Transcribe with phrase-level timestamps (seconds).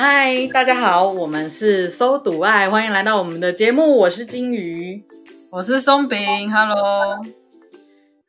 [0.00, 3.96] 嗨，大家好，我们是搜赌爱，欢迎来到我们的节目。
[3.96, 5.04] 我是金鱼，
[5.50, 6.48] 我是松饼。
[6.52, 7.20] Hello，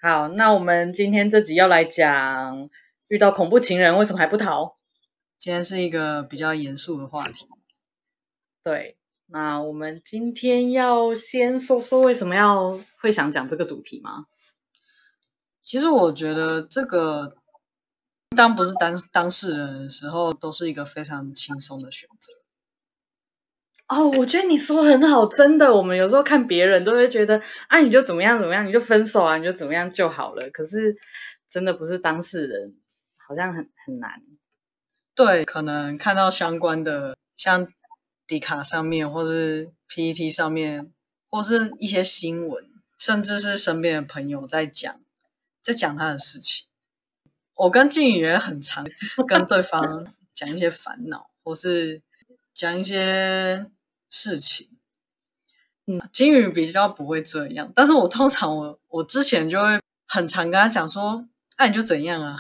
[0.02, 2.68] 好，那我们今天这集要来讲，
[3.10, 4.78] 遇到恐怖情人为什么还不逃？
[5.38, 7.46] 今天是一个比较严肃的话题。
[8.64, 8.98] 对，
[9.28, 14.26] 那我们今天要先说说为什么要会想讲这个主题吗？
[15.62, 17.36] 其实我觉得这个。
[18.36, 22.34] 当不是当当事人的时候，都是一个非常轻松的选择。
[23.88, 25.76] 哦，我觉得你说的很好，真的。
[25.76, 30.50] 我们有时候看别人都会觉得，啊，你就怎么样怎么样，你就分手啊，你就怎么样就好了。
[30.52, 30.96] 可是
[31.50, 32.72] 真的不是当事人，
[33.18, 34.22] 好像很很难。
[35.16, 37.68] 对，可能看到相关的，像
[38.28, 40.94] 迪卡上面，或是 PET 上面，
[41.30, 42.64] 或是一些新闻，
[42.98, 45.02] 甚至是身边的朋友在讲，
[45.64, 46.69] 在讲他的事情。
[47.60, 48.86] 我跟静宇也很常
[49.28, 52.02] 跟对方讲一些烦恼，或是
[52.54, 53.66] 讲一些
[54.10, 54.70] 事情。
[55.86, 61.26] 嗯，金宇比较不会这样，但是我通常我我之前就会很常跟他讲说
[61.60, 62.38] ：“那、啊、你就怎样啊？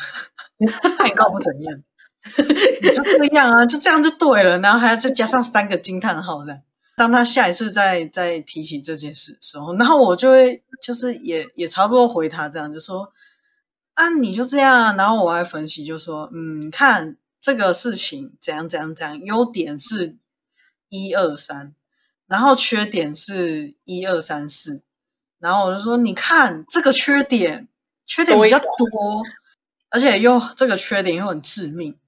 [0.57, 0.71] 那
[1.05, 1.83] 你告不怎样？
[2.81, 6.61] 你就这样啊，就这样就对了。”然后还要再加上三个惊叹号这样。
[6.95, 13.11] 当他下一次再再提起这件事的时候，然后我就会就是也也差不多回他这样，就说。
[13.99, 20.15] 啊，你就这样，然后我还分析，就说，嗯，看这个事情怎样怎样怎样，优点是
[20.87, 21.75] 一二三，
[22.25, 24.83] 然后缺点是一二三四，
[25.39, 27.67] 然后我就说，你看这个缺点，
[28.05, 29.21] 缺点比较多，
[29.89, 31.99] 而且又这个缺点又很致命，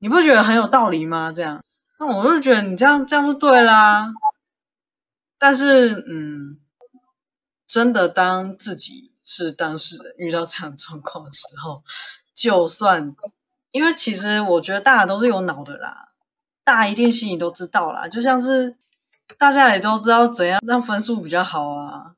[0.00, 1.30] 你不觉得很有道理吗？
[1.32, 1.62] 这样，
[2.00, 4.12] 那我就觉得你这样这样就对啦。
[5.38, 6.58] 但是，嗯，
[7.68, 9.11] 真的当自己。
[9.24, 11.82] 是当事人遇到这样状况的时候，
[12.34, 13.14] 就算
[13.70, 16.08] 因为其实我觉得大家都是有脑的啦，
[16.64, 18.08] 大家一定心里都知道啦。
[18.08, 18.76] 就像是
[19.38, 22.14] 大家也都知道怎样让分数比较好啊，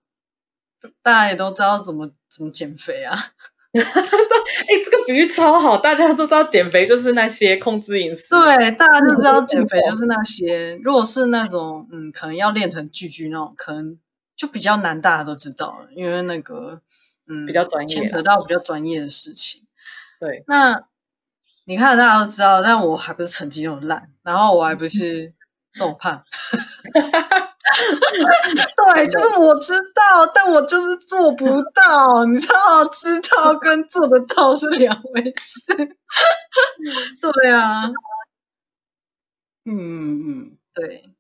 [1.03, 3.16] 大家也都知道怎么怎么减肥啊。
[3.75, 10.76] 哎、欸，这个比喻超好，大家都知道减肥就是那些控制饮食，对，大家都知道减肥就是那些。
[10.82, 13.98] 如果是那种嗯，可能要练成巨巨那种，可能。
[14.37, 16.81] 就比较难，大家都知道，因为那个，
[17.28, 19.67] 嗯，比较专业，牵扯到比较专业的事情。
[20.21, 20.84] 对，那
[21.65, 25.33] 你看大家都知道，但我还不是成绩那么烂，然后我还不是
[25.72, 26.25] 这么胖。
[28.95, 32.25] 对，就是我知道，但我就是做不到。
[32.27, 35.75] 你知道，知道跟做得到是两回事。
[37.21, 37.87] 对啊，
[39.65, 41.13] 嗯嗯嗯，对。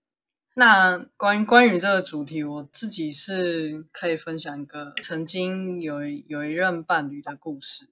[0.56, 7.88] 那关于关于这个主题，我自己是可以分享一个曾经有有一任伴侣的故事。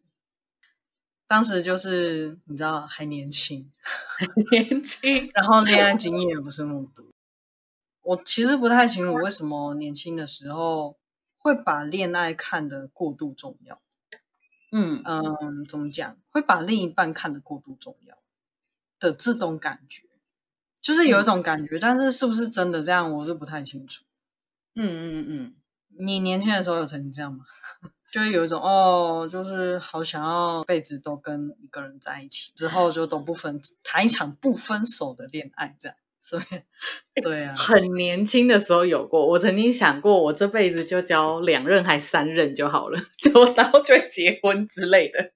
[1.27, 7.05] 当时就是你知道还年轻，还年轻，然后恋爱经验也不是那么多。
[8.03, 10.99] 我其实不太清楚为什么年轻的时候
[11.37, 13.81] 会把恋爱看得过度重要。
[14.71, 16.17] 嗯嗯，怎么讲？
[16.31, 18.17] 会把另一半看得过度重要
[19.01, 20.12] 的这种感觉。
[20.83, 24.05] 就是有一种感觉，嗯、但是是不是真的这样，我是不太清楚。
[24.75, 25.55] 嗯嗯嗯，
[25.99, 27.45] 你年轻的时候有曾经这样吗？
[28.11, 35.97] 就会有一种哦，就是好想要辈子都跟一个人在一起，之后就都不分，谈一场不分手的恋爱，这样。
[36.21, 36.45] 所以，
[37.23, 39.27] 对啊，很年轻的时候有过。
[39.27, 45.33] 我曾经想过，我这辈子就交两任还三任就好了， 就然后就会结婚之类的。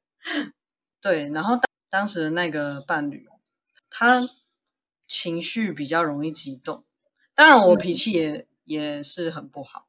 [1.01, 3.27] 对，然后当当时的那个伴侣，
[3.89, 4.29] 他。
[5.07, 6.85] 情绪比较容易激动，
[7.35, 9.87] 当然我脾气也、嗯、也是很不好，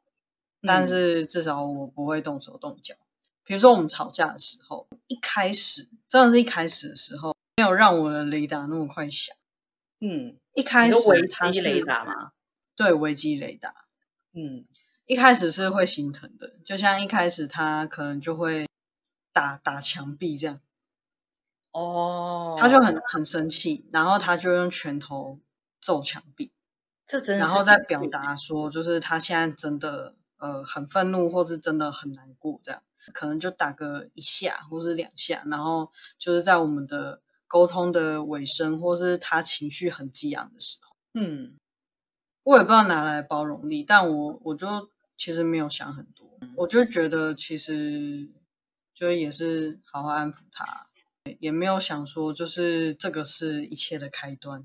[0.61, 2.95] 但是至少我不会动手动脚。
[3.43, 9.35] 比如说我们吵架的时候，一开始真的是一开始的时候，没有让我的雷达那么快响。
[9.99, 12.33] 嗯，一开始他是雷达吗？
[12.75, 13.73] 对，危机雷达。
[14.33, 14.65] 嗯，
[15.05, 18.67] 一开始是会心疼的，就像一开始他可能就会
[19.33, 20.59] 打打墙壁这样。
[21.71, 25.39] 哦，他就很很生气，然后他就用拳头
[25.79, 26.51] 揍墙壁，
[27.05, 32.81] 这真的，然后再表达说，就是他现在真的呃很愤怒，或是真的很难过，这样。
[33.13, 41.57] 可能就打个一下或是两下，然后就是在我们的沟通的尾声，或是他情绪很激昂的时候，嗯，
[42.43, 48.29] 我也不知道拿来包容力，但我我就其实没有想很多，我就觉得其实
[48.93, 50.87] 就也是好好安抚他。
[51.39, 54.63] 也没有想说，就是这个是一切的开端，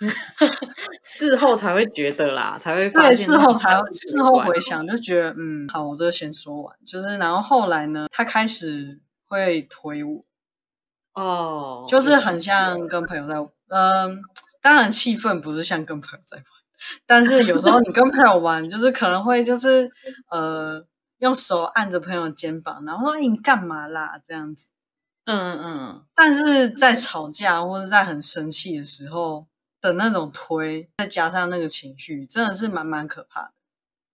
[1.02, 10.24] 事后才会觉得啦，才会对，事后才事后回想就觉得，嗯，好，我这个先说完，就是然后后来呢，他开始会推我，
[11.14, 13.34] 哦，就是很像跟朋友在
[13.68, 14.20] 嗯，
[14.60, 16.44] 当然气氛不是像跟朋友在玩，
[17.06, 19.90] 但是有时候你跟朋友玩，就是可能会就是
[20.30, 20.84] 呃
[21.18, 24.66] 用手按着朋友肩膀，然后说你干嘛啦这样子。
[25.30, 26.06] 嗯嗯嗯。
[26.14, 29.46] 但是在吵架或者在很生气的时候
[29.80, 33.52] 的那种推，再加上那个情绪，真的是蛮蛮可怕的。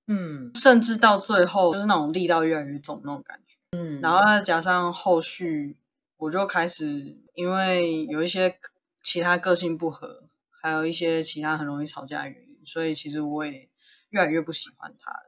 [0.09, 3.57] 嗯，甚至到最后就是那种力道越来越重那种感觉。
[3.73, 5.77] 嗯，然后再加上后续，
[6.19, 8.59] 我就开始因为有一些
[9.03, 10.29] 其他个性不合，
[10.63, 13.69] 还有一些其他很容易吵架的原因，所以其实我也
[14.11, 15.27] 越来越不喜欢他了。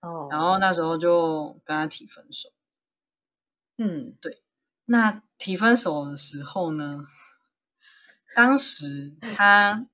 [0.00, 2.48] 哦，然后那时候就跟他提分手。
[3.78, 4.41] 嗯，对。
[4.86, 7.04] 那提分手的时候呢，
[8.34, 9.86] 当时他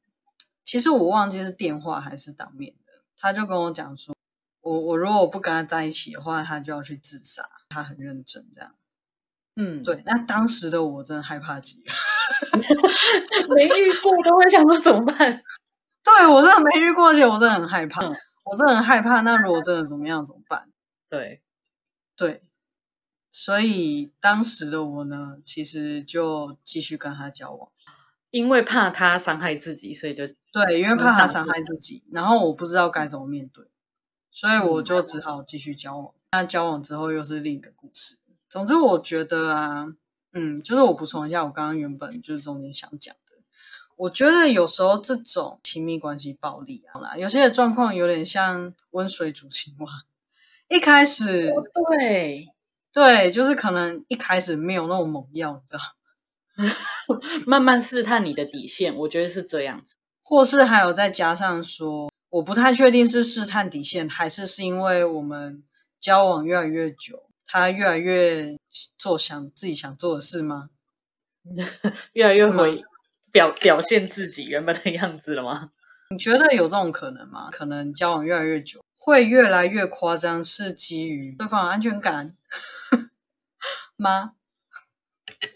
[0.64, 4.14] 其实我忘记是电话还是当面的，他就跟我讲说。
[4.61, 7.49] 我我如果不跟他在一起的话，他就要去自杀。
[7.70, 8.75] 他很认真这样，
[9.56, 10.02] 嗯，对。
[10.05, 11.94] 那当时的我真的害怕极了，
[13.55, 15.17] 没遇过都会想说怎么办？
[16.05, 18.14] 对，我真的没遇过，而且我真的很害怕，嗯、
[18.44, 19.23] 我真的很害怕。
[19.23, 20.69] 那如果真的怎么样怎么办？
[21.08, 21.40] 对，
[22.14, 22.43] 对。
[23.40, 27.70] 所以当时的我呢，其实就继续跟他交往，
[28.32, 33.64] 因为怕他伤害自己，所以就对，因为怕他伤害自己，然后我不知道该怎么面对。
[34.32, 36.12] 所以我就只好继续交往。
[36.32, 38.17] 那交往之后又是另一个故事。
[38.49, 39.87] 总之，我觉得啊，
[40.32, 43.37] 嗯，就是我补充一下，我刚刚原本就是中间想讲的。
[43.94, 49.88] 我觉得有时候这种亲密关系暴力啊，有些的状况有点像温水煮青蛙。
[50.69, 51.52] 一开始，
[51.88, 52.49] 对
[52.93, 58.94] 对，就是可能一开始没有那种猛药，你知道， 慢慢试探你的底线。
[58.96, 62.11] 我觉得是这样子，或是还有再加上说。
[62.31, 65.64] 我不太确定是试探底线，还是是因为我们
[65.99, 68.55] 交往越来越久，他越来越
[68.99, 70.69] 做想自己想做的事吗？
[72.12, 72.85] 越来越会
[73.32, 75.70] 表表现自己原本的样子了吗？
[76.11, 77.49] 你觉得有这种可能吗？
[77.50, 82.37] 可能交往越来越久，会越来越夸张，是基于对方的安全感
[83.98, 84.34] 吗？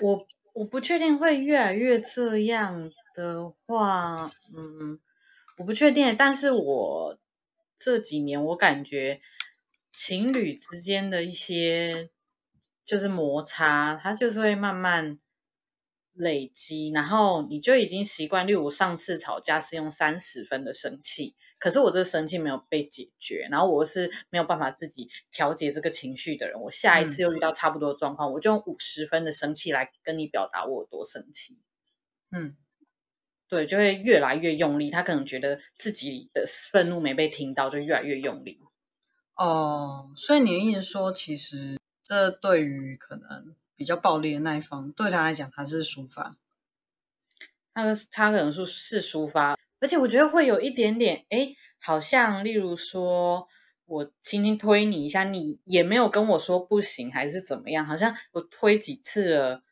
[0.03, 4.99] 我我不确定会越来越这样的话，嗯。
[5.59, 7.19] 我不确定，但是我
[7.79, 9.21] 这几年我感觉
[9.93, 12.11] 情侣之间的一些
[12.85, 15.19] 就是摩擦，它就是会慢慢
[16.15, 18.47] 累积，然后你就已经习惯。
[18.47, 26.61] 例如上次吵架是用三十分的生气，可是我这生气没有被解决，然后我是没有办法自己调节这个情绪的人。
[26.61, 31.55] 我下一次又遇到差不多的状况，嗯、我就用五十分的生气来跟你表达我有多生气。
[32.33, 32.57] 嗯。
[33.47, 34.91] 对，就会越来越用力。
[34.91, 38.59] 他可能觉得自己的愤怒没被听到，就越来越用力。
[39.37, 46.35] 哦，所以你的意思说，其实这对于可能比较暴力的那一方，对他来讲，他是抒发。
[47.75, 53.47] 他他可能是是抒发，而且我觉得会有一点点，哎，好像例如说
[53.85, 57.85] 我轻轻推你一下，你也没有跟我说不行，还是怎么样？
[57.85, 59.63] 好像我推几次了。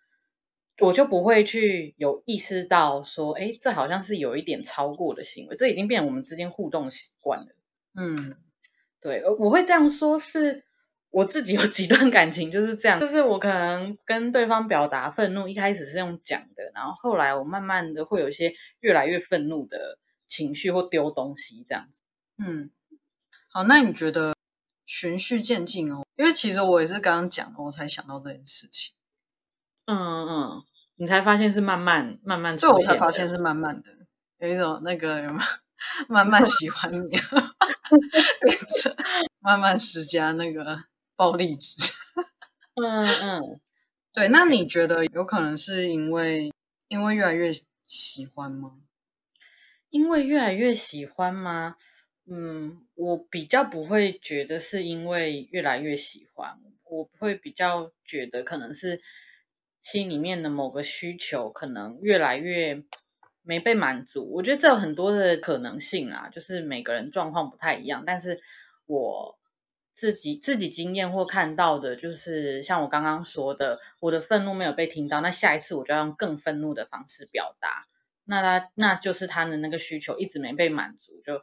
[0.83, 7.47] 我就不会去有意识到说，哎，这好像是有一点超过的行为，这已经变成我们之间互动习惯了。
[7.97, 8.35] 嗯，
[8.99, 10.65] 对，我会这样说，是
[11.11, 19.99] 我自己有几段感情就是这样，就是我可能跟对方表达愤怒，一开始是用讲的，然后后来我慢慢的会有一些越来越愤怒的
[20.29, 22.03] 情绪或丢东西这样子。
[22.39, 22.71] 嗯，
[23.49, 24.35] 好，那你觉得
[24.87, 26.05] 循序渐进哦？
[26.17, 28.95] 因为其实我也是刚刚讲了，我才想到这件事情。
[29.87, 30.63] 嗯嗯。
[30.97, 33.89] 你才发现是慢慢慢慢，所以我才发现是慢慢的，
[34.37, 35.33] 有一种那个
[36.11, 37.09] 慢慢喜欢你，
[38.45, 38.95] 变成
[39.39, 40.63] 慢慢施加那个
[41.21, 41.75] 暴力值。
[42.83, 43.61] 嗯嗯，
[44.15, 44.29] 对。
[44.29, 46.51] 那你觉得有可能是因为
[46.89, 47.53] 因为越来越
[47.87, 48.79] 喜欢吗？
[49.91, 51.77] 因为越来越喜欢吗？
[52.27, 59.03] 嗯，我比较不会觉得是因为越来越喜欢，我会比较觉得可能是。
[59.83, 62.85] 心里面的某个需求可能越来越
[63.41, 68.05] 没被满足，我觉得这有很多的可能性啊，就是每个人状况不太一样。
[68.07, 68.39] 但是
[68.85, 69.40] 我
[70.01, 77.87] 自己自己经验或看到的，就是像我刚刚说的，我的愤怒没有被听到，那下一次我就要用更愤怒的方式表达，
[78.25, 81.43] 那他那就是他的那个需求一直没被满足，就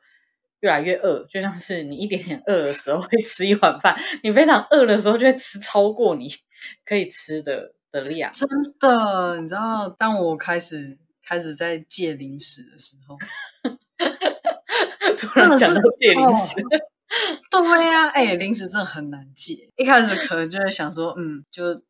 [0.61, 6.27] 越来越饿，就像是你一点点饿的时候会吃一碗饭，你非常饿的时候就会吃超过你
[6.83, 7.73] 可以吃的。
[7.89, 8.45] 的量真
[8.81, 13.17] 的，你知道，当我开始开始在戒零食的时候，
[15.17, 16.67] 突然讲到戒零食，哦、
[17.49, 19.71] 对呀、啊， 哎，零食真的很难戒。
[19.75, 21.81] 一开始可能就会想说，嗯，就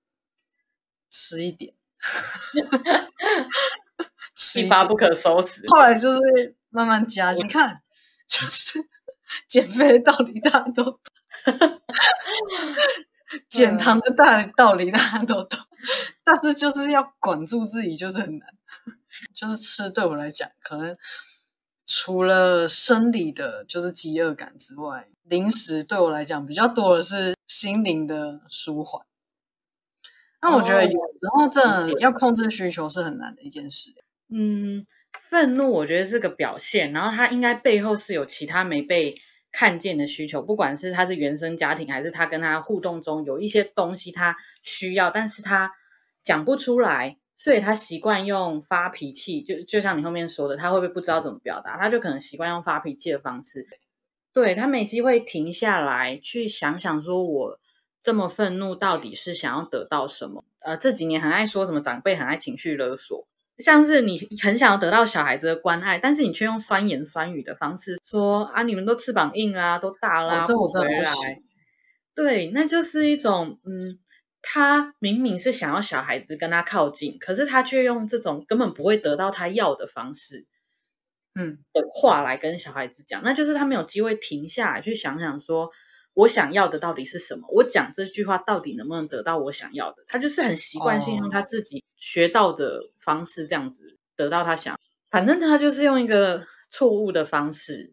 [1.09, 1.73] 吃一点，
[4.55, 5.63] 一发不可收拾。
[5.67, 7.81] 后来就是慢慢加，你看，
[8.27, 8.87] 就是
[9.47, 10.99] 减肥的道理大家都懂，
[13.49, 15.59] 减糖的大道理大家都懂，
[16.23, 18.47] 但是就是要管住自己就是很难。
[19.33, 20.95] 就是吃对我来讲，可能
[21.89, 29.05] 除了生理的，就是饥饿感之外，零食对我来讲比较多的是心灵的舒缓。
[30.41, 33.91] 那我觉得有时候真的要控制需求是很难的一件事。
[34.29, 34.85] 嗯，
[35.29, 39.15] 愤怒我觉得是个表现，然后他应该背后是有其他没被
[39.53, 45.71] 看见的需求，不管是他是原生家庭，还是他跟他互动中有一些东西他需要，但是他
[46.21, 47.17] 讲不出来。
[47.37, 51.77] 所以他习惯用发脾气，就就像你后面说的，他会不会不知道怎么表达？
[51.77, 53.67] 他就可能习惯用发脾气的方式。
[54.33, 57.59] 对，他没机会停下来去想想，说我
[58.01, 60.43] 这么愤怒到底是想要得到什么？
[60.59, 63.27] 呃，这几年很爱说什么长辈很爱情绪勒索，
[63.59, 71.41] 像是你很想要得到小孩子的关爱，但是你却用酸言酸语的方式说啊，你们都翅膀硬啦，都大啦，这我真的不来。
[72.15, 73.99] 对，那就是一种嗯。
[74.49, 80.45] 他明明是想要小孩子跟他靠近，可是他却用这种根本不会得到他要的方式，
[81.35, 85.69] 嗯，的话来跟小孩子讲，那就是他没有机会停下来去想想说，
[86.13, 87.45] 我想要的到底是什么？
[87.49, 90.05] 我讲这句话到底能不能得到我想要的？
[90.07, 94.79] 他就是很习惯性用他自己学到的方式这样子得到他想，
[95.11, 97.91] 反正他就是用一个错误的方式，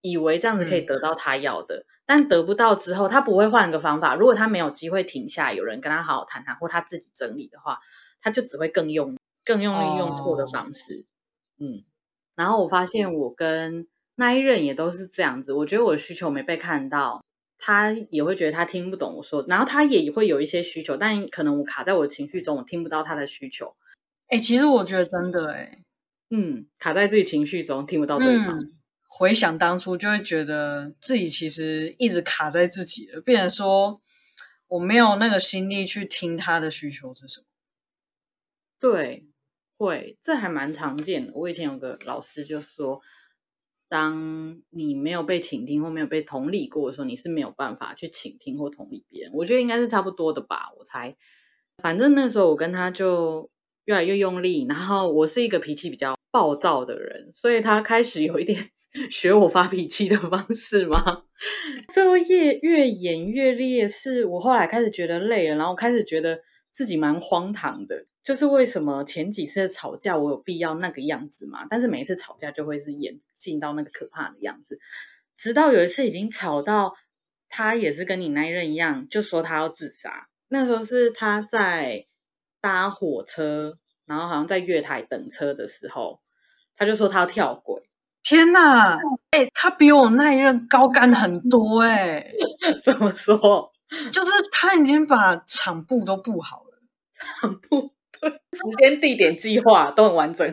[0.00, 1.76] 以为这样子可以得到他要的。
[1.76, 4.16] 嗯但得不到之后，他不会换个方法。
[4.16, 7.78] 如果他没有机会停下，有人跟他好好谈谈，或他自己整理的话，
[8.20, 11.06] 他就只会更用、更用力用错的方式。
[11.60, 11.68] Oh.
[11.70, 11.84] 嗯，
[12.34, 13.86] 然后我发现我跟
[14.16, 15.52] 那一任也都是这样子。
[15.52, 17.22] 我觉得我的需求没被看到，
[17.58, 23.72] 他也会觉得他听不懂我说，然后他也会有一些需求，但可能我卡在我的情绪中，我听不到他的需求。
[24.26, 25.84] 哎、欸，其实我觉得真的、欸，哎，
[26.30, 28.58] 嗯，卡在自己情绪中，听不到对方。
[28.58, 28.79] 嗯
[29.12, 34.00] 回想当初，就会觉得自己其实一直卡在自己了，变成说
[34.68, 37.46] 我没有那个心力去听他的需求是什么。
[38.78, 39.26] 对，
[39.76, 41.32] 会，这还蛮常见的。
[41.34, 43.00] 我以前有个老师就说，
[43.88, 49.32] 当你没有被倾听或没有被同理过的时候，你是没有办法去倾听或同理别人。
[49.34, 50.70] 我觉得应该是差不多的吧。
[50.78, 51.16] 我猜，
[51.78, 53.50] 反正那时候我跟他就
[53.86, 58.70] 越来越用力，然后我是一个脾气比较暴躁的人，所以他开始有一点。
[59.10, 61.24] 学我发脾气的方式吗？
[61.94, 66.40] 作业越演越烈，是我后来开始觉得累了，然后开始觉得
[66.72, 68.06] 自己蛮荒唐的。
[68.22, 71.66] 就是为什么前几次吵架我有必要那个样子吗？
[71.70, 74.78] 但是每一次吵架就会是演进到那个可怕的样子，
[75.36, 76.94] 直到有一次已经吵到
[77.48, 80.28] 他也是跟你那一任一样，就说他要自杀。
[80.48, 82.06] 那时候是他在
[82.60, 83.70] 搭火车，
[84.04, 86.20] 然后好像在月台等车的时候，
[86.76, 87.89] 他就说他要跳轨。
[88.22, 88.98] 天呐，
[89.30, 92.32] 哎、欸，他比我那一任高干很多哎、欸。
[92.84, 93.72] 怎么说？
[94.12, 96.78] 就是他已经把场布都布好了，
[97.40, 100.46] 场布对，时间、地点、计划都很完整。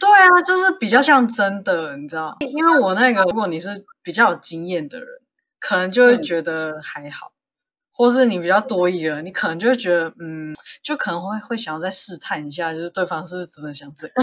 [0.00, 2.36] 对啊，就是比较像真的，你知道？
[2.40, 5.06] 因为我那个，如果你是比较有经验的人，
[5.60, 7.36] 可能就会觉得还好；嗯、
[7.92, 14.14] 或是你比较多疑了，你可能就会觉得，嗯，就可能会会想要再试探一下，就是对方是不是真的想这样。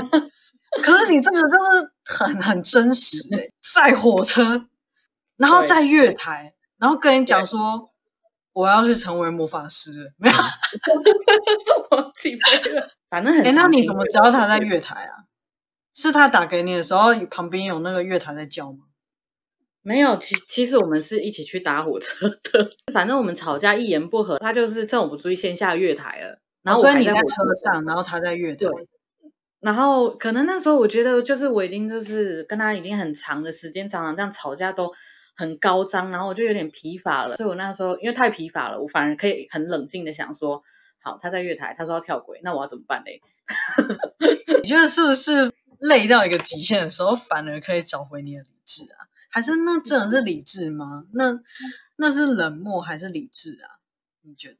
[0.82, 4.68] 可是你这个就是很很真实哎，在火车，
[5.38, 7.90] 然后在月台，然后跟你讲说
[8.54, 10.36] 我要去成为魔法师，没有，
[11.92, 12.90] 我起飞了。
[13.10, 15.26] 反正很哎，那你怎么知道他在月台啊？
[15.94, 18.86] 是他打给你的时候，旁边有那个月台在叫吗？
[19.82, 22.72] 没有，其其实我们是一起去搭火车的。
[22.94, 26.40] 反正我们吵架一言不合，他就是趁我不注意先下月台了。
[26.64, 28.60] 然后我所以你在车上，然后他在月台。
[28.60, 28.70] 对。
[29.62, 34.92] 然后可能那时候我觉得，就是我已经就是跟他已经很长的时间，常常这样吵架都
[35.36, 37.36] 很高涨，然后我就有点疲乏了。
[37.36, 40.64] 所以我那时候因为太疲乏了，我反而可以很冷静的想说：
[41.00, 43.22] 好，他在月台，他说要跳轨，那我要怎么办嘞？
[44.64, 49.06] 你觉得是不是累到一个极限的时候，反而可以找回你的理智啊？
[49.30, 51.06] 还是那真的是理智吗？
[51.14, 51.40] 那
[51.98, 53.78] 那是冷漠还是理智啊？
[54.24, 54.58] 你觉得？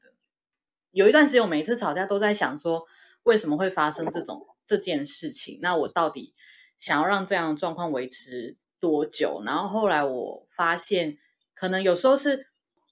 [0.92, 2.86] 有一段时间，我每次吵架都在想说，
[3.24, 4.46] 为什么会发生这种？
[4.72, 6.32] 这件事情，那我到底
[6.78, 9.42] 想要让这样的状况维持多久？
[9.44, 11.18] 然后后来我发现，
[11.54, 12.46] 可能有时候是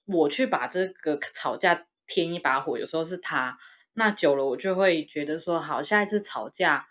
[0.05, 3.51] 我去把这个吵架添一把火，有时候是他。
[3.93, 6.85] 那久了，我就会觉得说，好，下一次吵架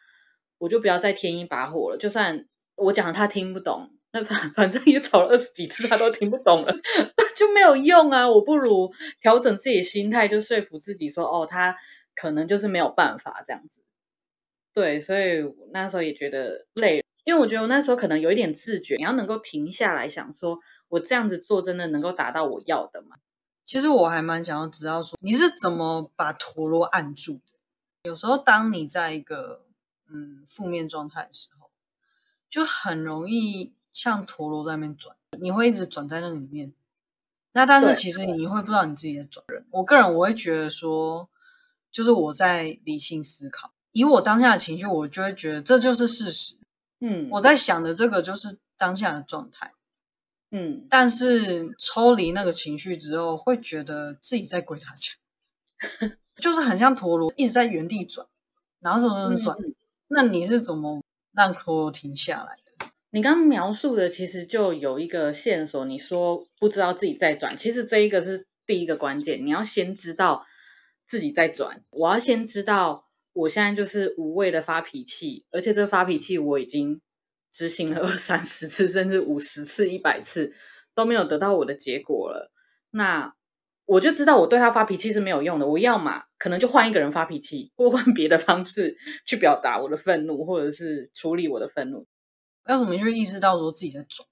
[0.59, 1.97] 我就不要再添一把火了。
[1.97, 2.45] 就算
[2.75, 6.75] 我讲他听不懂，那反反正也吵了二十几次，他都听不懂了，
[7.37, 8.29] 就没有用啊。
[8.29, 11.77] 我不如调整自己心态，就说服自己说，哦，他
[12.17, 13.81] 可能就是没有办法这样子。
[14.73, 20.59] 对，所以那时候也觉得累，因为我觉得我那时候可能有一点自觉，你要能够停下来想说，
[20.89, 23.17] 我这样子做真的能够达到我要的吗？
[23.65, 27.53] 其实我还蛮想要知道说，你是怎么把陀螺按住的？
[28.05, 29.67] 有时候当你在一个
[30.09, 31.71] 嗯负面状态的时候，
[32.49, 36.73] 就很容易像陀螺在那边转，你会一直转在那里面。
[37.53, 39.67] 那但是其实你会不知道你自己在转人。
[39.71, 41.29] 我个人我会觉得说，
[41.91, 43.73] 就是我在理性思考。
[43.93, 46.55] 以我当下的情绪，我就会觉得这就是事实。
[47.01, 49.73] 嗯，我在想的这个就是当下的状态。
[50.51, 55.17] 嗯，但是抽离那个情绪之后，会觉得自己在鬼打墙，
[56.37, 58.27] 就是很像陀螺一直在原地转，
[58.81, 59.57] 然后怎么怎么转。
[59.59, 59.75] 嗯，
[60.09, 62.87] 那你是怎么让陀螺停下来的？
[63.11, 70.45] 你刚刚描述的其实就有一个线索，你说不知道自己在转，其实这一个是第一个关键，你要先知道
[71.09, 71.83] 自己在转。
[71.91, 73.10] 我要先知道。
[73.33, 77.01] 我现在就是无谓的发脾气，而且这个发脾气我已经
[77.53, 80.53] 执行了二三十次，甚至五十次、一百次
[80.95, 82.51] 都没有得到我的结果了。
[82.91, 83.33] 那
[83.87, 85.67] 我就知道我对他发脾气是没有用的。
[85.67, 88.97] 我要嘛，可能就换一个人发脾气，或换别的方式
[89.27, 92.07] 去表达我的愤怒，或者是处理我的愤怒。
[92.69, 94.29] 要怎么去意识到说自己在转？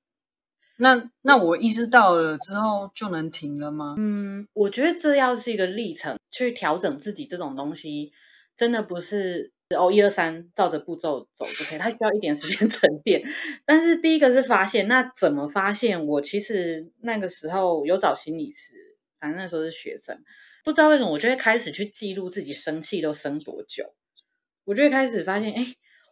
[0.80, 3.96] 那那我意识到了之后就能停了吗？
[3.98, 8.12] 嗯，我觉得这要是一个历程，去调整自己这种东西。
[8.58, 13.22] 真的不是哦，一二三，照着步骤走就可以，它需要一点时间 沉淀。
[13.64, 16.04] 但是第一个是发现，那怎么发现？
[16.06, 18.74] 我其实那个时候有找心理师，
[19.20, 20.18] 反正那时候是学生，
[20.64, 23.94] 不知道为什么，我就会开始去记录自己生气都生多久。
[24.64, 25.64] 我就会开始发现，哎，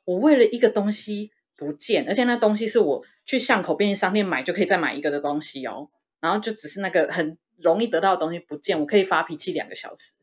[0.05, 5.85] 我为了一个东西不见，而且那东西是我去巷口便利商店买就可以再买一个的东西哦，
[6.21, 10.15] 然后就只是那个很容易得到的东西不见，我可以发脾气两个小时。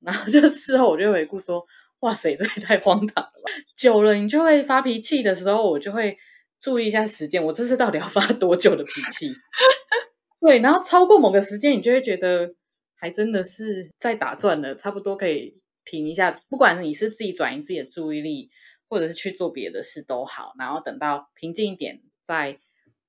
[0.00, 1.64] 然后就事后我就回顾说，
[2.00, 3.52] 哇塞，这也太荒唐了吧！
[3.76, 6.16] 久了你就会发脾气的时候，我就会
[6.60, 9.32] 注意一下时间，我这次到底要发多久的脾气？
[10.40, 12.54] 对，然后超过某个时间，你就会觉得
[12.94, 16.40] 还真的是在打转了，差不多可以停一下。
[16.48, 18.48] 不管你是自己转移自己的注意力，
[18.88, 22.56] 或者是去做别的事都好，然后等到平静一点再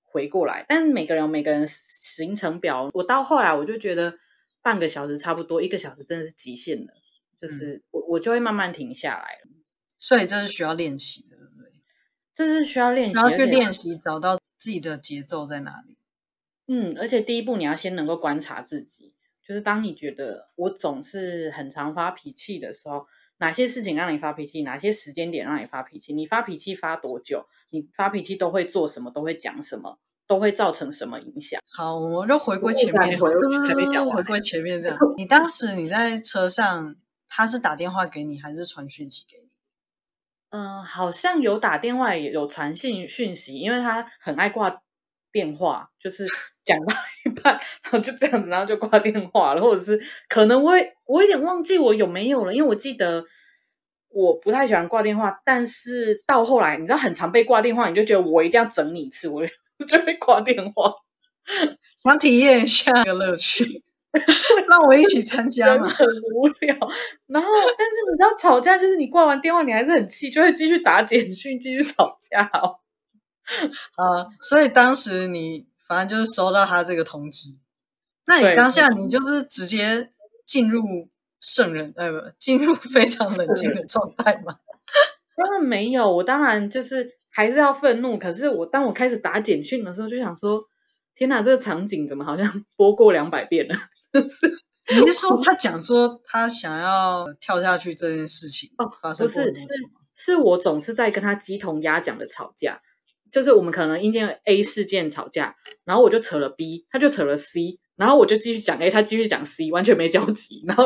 [0.02, 0.66] 回过来。
[0.68, 4.16] 但是每个人有每个人行程表，我到后来我就觉得。
[4.62, 6.94] 半个小时差不多，一个小时真的是极限了，
[7.42, 9.40] 就是我我就会慢慢停下来。
[9.98, 11.72] 所以这是需要练习的，对不对？
[12.34, 15.98] 这是需要练习，需要去练习找到自己的节奏在哪里。
[16.68, 19.12] 嗯，而且第一步你要先能够观察自己，
[19.46, 23.08] 就是当你觉得我总是很常发脾气的时候，
[23.40, 30.00] 哪些事情让你发脾气，哪些时间点让你发脾气，你发脾气发多久，你发脾气都会做什么，都会讲什么。
[30.30, 31.60] 都会造成什么影响？
[31.76, 33.28] 好，我就回归前面，回
[34.22, 34.96] 归前面这样。
[35.18, 36.96] 你当时你在车上，
[37.28, 39.50] 他是打电话给你，还是传讯息给你？
[40.52, 44.84] 嗯、呃，好像有打电话，也有传信讯息，因为他很爱挂
[45.32, 46.28] 电话，就是
[46.64, 46.94] 讲到
[47.26, 50.74] 一半，然后就这样子，然后就挂电话了，或者是可能我
[51.06, 53.26] 我有点忘记我有没有了，因为我记得
[54.10, 59.42] 我不太喜欢挂电话，但是到后来，你知道很常被挂电话，你就觉得我一定要整你一次，我。
[59.88, 60.94] 就会挂电话，
[62.04, 63.84] 想体验一下这个乐趣，
[64.70, 65.88] 让我一起参加嘛。
[65.88, 66.76] 很无聊，
[67.28, 72.80] 然后但是你知道吵架就是你挂完电话你还是很气，就会继续打简讯继续吵架哦。
[73.96, 77.56] 啊，所以当时你反正就是收到他这个通知，
[78.26, 80.12] 那你当下你就是直接
[80.46, 84.60] 进入圣人，呃，不，进入非常冷静的状态吗？
[85.36, 87.19] 当然没有，我当然就是。
[87.32, 90.62] 还是要愤怒，可是我当我开始打简讯的时候，就想说：
[91.16, 93.76] 天哪，这个场景怎么好像 播过两百遍了？
[94.92, 98.72] 你是说他讲说他想要跳下去这件事情？
[98.78, 99.54] 哦，不是，是
[100.18, 102.76] 是我总是在跟他鸡同鸭讲的吵架，
[103.32, 110.64] 就是我们可能因为 A 事件吵架，然后我就扯了 B，他就扯了 C，然后我就继续讲 A，他继续讲 C，完全没交集。
[110.68, 110.86] 然后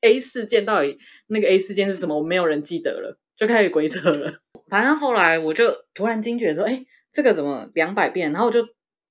[0.00, 2.18] A 事件到底那个 A 事件是什么？
[2.18, 4.32] 我没有人记得了，就开始鬼扯了。
[4.68, 8.60] 反正后来我就突然惊觉说：“哎，这个怎么两百遍？”然后我就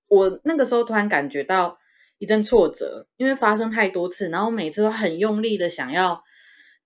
[0.07, 1.75] 我那个时候突然感觉到
[2.19, 6.21] 一阵挫折，因为发生太多次，然后每次都很用力的想要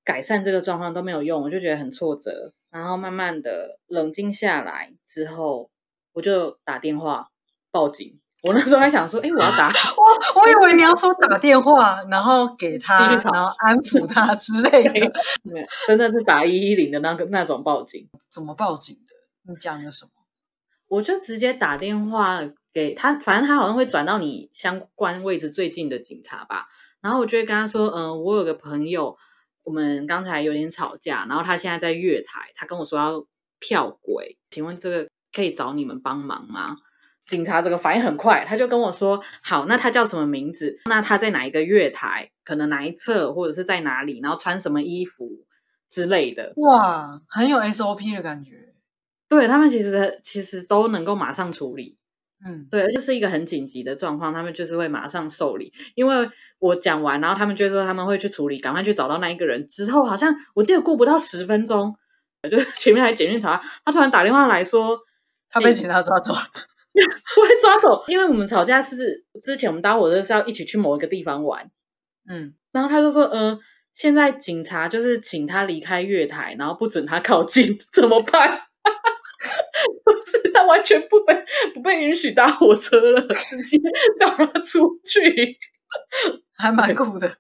[0.04, 2.54] 改善这个状况都没有用，我就觉得很挫折。
[2.72, 5.70] 然后慢慢的冷静下来之后，
[6.14, 7.28] 我就打电话
[7.72, 8.20] 报警。
[8.42, 15.14] 我那时候还想说：“哎，我要打 我，我以为你要说打电话，然后给他，然后安抚他之类的。
[15.88, 19.14] 真的是打一一零的那个那种报警。”怎么报警的？
[19.52, 20.12] 你讲了什么？
[20.88, 22.42] 我就直接打电话
[22.74, 26.66] 给他，反正他好像会转到你相关位置最近的警察吧。
[27.00, 29.16] 然后我就会跟他说：“嗯、呃，我有个朋友，
[29.64, 33.26] 我们刚才有点吵架，然后他现在在月台，他跟我说要
[33.60, 36.76] 跳轨，请问这个可以找你们帮忙吗？
[37.26, 40.80] 警察这个反应很快，他就跟我说：“好，那他叫什么名字？
[40.86, 42.30] 那他在哪一个月台？
[42.44, 44.20] 可能哪一侧，或者是在哪里？
[44.22, 45.30] 然后穿什么衣服
[45.90, 48.74] 之类的。”哇，很有 SOP 的感觉。
[49.30, 51.96] 对，他们其实其实都能够马上处理。
[52.44, 55.72] 嗯，对，就是一个很紧急的状况，他们就是会马上受理。
[55.96, 56.30] 因为
[56.60, 59.66] 我讲完，然后他们就说他们会去处理，赶快去找到那一个人。
[59.68, 61.96] 之后好像我记得过不到十分钟，
[62.50, 65.00] 就是前面还检讯查，他突然打电话来说
[65.50, 66.40] 他被警察抓走了。
[67.36, 71.70] 不会抓走，因为我们吵架是之前我们搭火车是要一起去某一个地方玩，
[72.30, 73.60] 嗯，然后他就说，嗯、呃，
[73.96, 78.50] 现在警察就是请他离开月台，然后不准他靠近， 怎么办？
[80.04, 81.34] 不是，他完全不被
[81.74, 83.78] 不被允许搭火车了，直接
[84.20, 85.50] 叫他出去，
[86.58, 87.38] 还蛮酷的。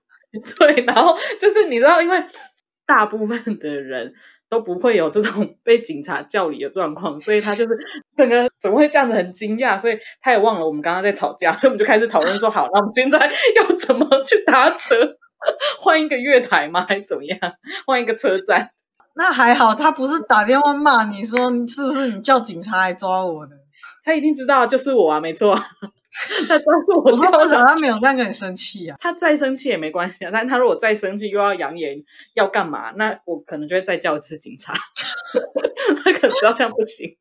[0.57, 2.23] 对，然后就是你知道，因为
[2.85, 4.13] 大部分的人。
[4.51, 7.73] 都不会有这种 被警察叫离的状况，所以他就是
[8.17, 14.97] 整个怎么会这样子很惊讶，所以他也忘了我们刚刚在吵架，所以我们就开始讨论说，好，那我们现在要怎么去搭车，
[15.79, 16.85] 换一个月台吗？
[16.85, 17.39] 还是怎么样？
[17.87, 18.69] 换一个车站？
[19.15, 23.55] 那还好，他不是打电话骂你说是不是你叫警察来抓我的？
[24.03, 25.57] 他一定知道就是我啊，没错。
[26.47, 28.97] 他抓住我，我说至少他没有这样跟你生气啊。
[29.01, 31.95] 他再生气也没关系啊，但他如果再生气又要扬言
[32.33, 34.73] 要干嘛，那我可能就会再叫一次警察。
[36.03, 37.17] 他可能知道这样不行。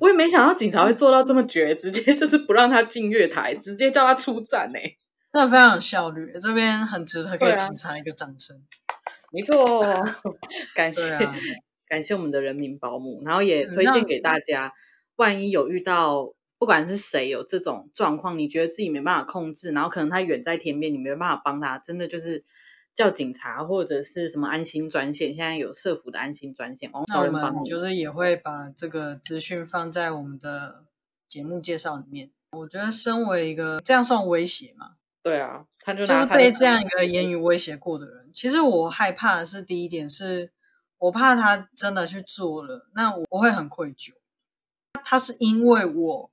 [0.00, 4.96] 我也没想到警察会做到这么绝，直接就是不让他进月台，直接叫他出站呢、欸，
[5.32, 6.32] 真的非常有效率。
[6.40, 8.60] 这边很值得给警察一个掌声。
[9.32, 9.80] 没错，
[10.74, 11.34] 感谢、啊、
[11.88, 14.72] 感谢我们的人民保姆，然后也推荐给大家，嗯、
[15.16, 16.32] 万一有遇到。
[16.60, 22.44] 不管是谁有这种状况，你觉得自己没办法控制，然后可能他远在天边，你没办法帮他，真的就是
[22.94, 30.84] 叫警察或者是什么安心专线，现在有社福的安心专线，哦，那我们就是也会把这个资讯放在我们的
[31.30, 32.30] 节目介绍里面。
[32.50, 34.96] 我觉得身为一个这样算威胁吗？
[35.22, 38.30] 对啊，他就就是被这样一个言语威胁过的人。
[38.34, 40.52] 其实我害怕的是第一点是，
[40.98, 44.12] 我怕他真的去做了，那我会很愧疚。
[45.02, 46.30] 他是因为我。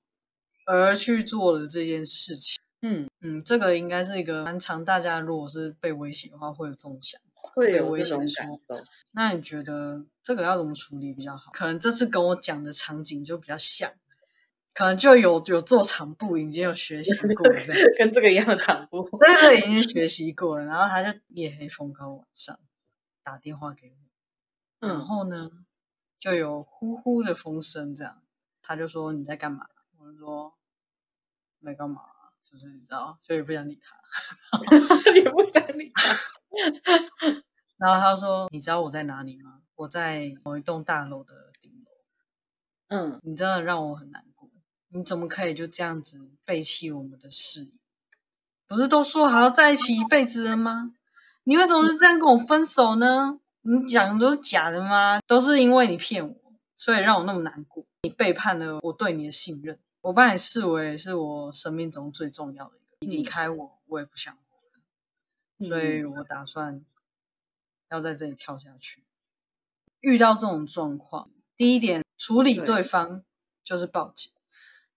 [0.67, 8.85] 而去做了这件事情，嗯嗯，这个应该是一个蛮常，大家如果是被威胁的话，会有这种想法，会有这种感受。
[9.11, 11.51] 那你觉得这个要怎么处理比较好？
[11.53, 13.93] 可能这次跟我讲的场景就比较像，
[14.73, 17.61] 可能就有有做场布，已经有学习过了，
[17.97, 20.65] 跟这个一样的场布，对对，已经学习过了。
[20.65, 22.59] 然后他就夜黑风高晚上
[23.23, 23.95] 打电话给我，
[24.81, 25.49] 嗯、然后呢
[26.19, 28.21] 就有呼呼的风声，这样
[28.61, 29.65] 他就说你在干嘛？
[29.99, 30.53] 我就说。
[31.59, 32.03] 没干嘛，
[32.43, 33.97] 就是你知道，就也不想理他，
[35.11, 36.15] 也不想理他。
[37.77, 39.61] 然后他说：“你知道我在哪里吗？
[39.75, 41.91] 我在某一栋大楼的顶楼。”
[42.89, 44.47] 嗯，你真的让我很难过。
[44.89, 47.71] 你怎么可以就这样子背弃我们的誓言？
[48.67, 50.93] 不是都说好要在一起一辈子了吗？
[51.43, 53.39] 你为什么是这样跟我分手呢？
[53.63, 55.19] 你讲的都是假的吗？
[55.25, 56.35] 都是因为你骗我，
[56.75, 57.83] 所以让我那么难过。
[58.03, 59.79] 你背叛了我对你的信任。
[60.07, 64.81] 我把你视为是我生命中最重要的一个，你离开我，我也不想活了，
[65.59, 66.85] 嗯，所以我打算
[67.91, 69.03] 要在这里跳下去。
[69.99, 73.25] 遇到这种状况，第一点处理对方
[73.65, 74.31] 就是报警，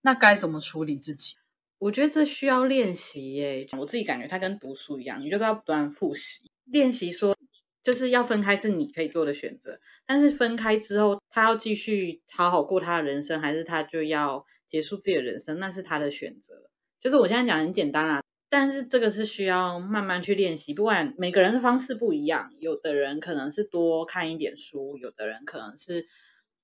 [0.03, 1.39] 那该怎么处理自己？
[1.79, 3.67] 我觉得这需要练习耶。
[3.73, 7.37] 我自己感觉它跟读书一样，你就是要不断复习练习，说
[7.83, 14.47] 就是要分开是你可以做的选择，但是分开之后，他要继续好好过他的人生，还是他就要。
[14.71, 16.71] 结束自己的人生，那是他的选择。
[17.01, 20.73] 就是我现在讲很简单啊，但是这个是需要慢慢去练习。
[20.73, 26.07] 不管每个人的方式不一样，有的人可能是多看一点书，有的人可能是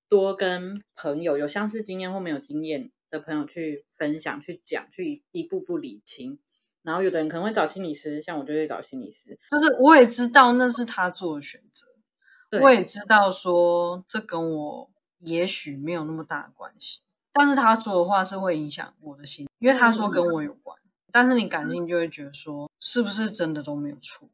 [0.09, 6.39] 多跟朋友有相似经验或没有经验的朋友去分享、去讲、去一步步理清。
[6.83, 9.37] 然后有的人可能会找心理师，像我就会找心理师。
[9.51, 17.01] 就是我也知道那是他做的选择，我也知道说这跟我也许没有那么大的关系。
[17.37, 20.79] 但是他说的话是会影响我的心，因为他说跟我有关。
[20.79, 24.29] 嗯、但是你感性就会觉得说，是不是真的都没有错？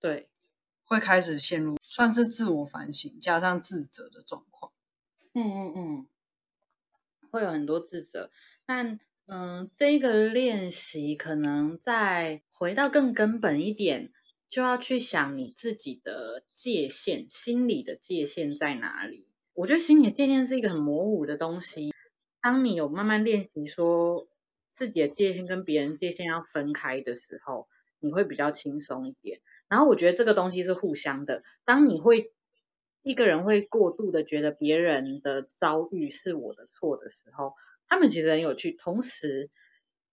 [0.00, 0.28] 对，
[0.84, 4.72] 会开始陷入算是自我反省加上自责的状况。
[5.34, 6.06] 嗯嗯嗯，
[7.30, 8.30] 会有很多自责。
[8.64, 14.12] 但嗯，这个练习可能再回到更根本一点，
[14.48, 19.26] 就要去想你自己的界限，心理的界限在哪里？
[19.54, 21.92] 我觉得心理界限是一个很模糊的东西。
[22.40, 24.26] 当你有慢慢练习说
[24.72, 27.66] 自己的界限跟别人界限要分开的时候，
[28.00, 29.40] 你会比较轻松一点。
[29.68, 31.42] 然后我觉得这个东西是互相的。
[31.66, 32.32] 当你会
[33.02, 37.52] 一个人会过度的觉得别人的遭遇是我的错的时候，
[37.88, 38.72] 他们其实很有趣。
[38.72, 39.50] 同时，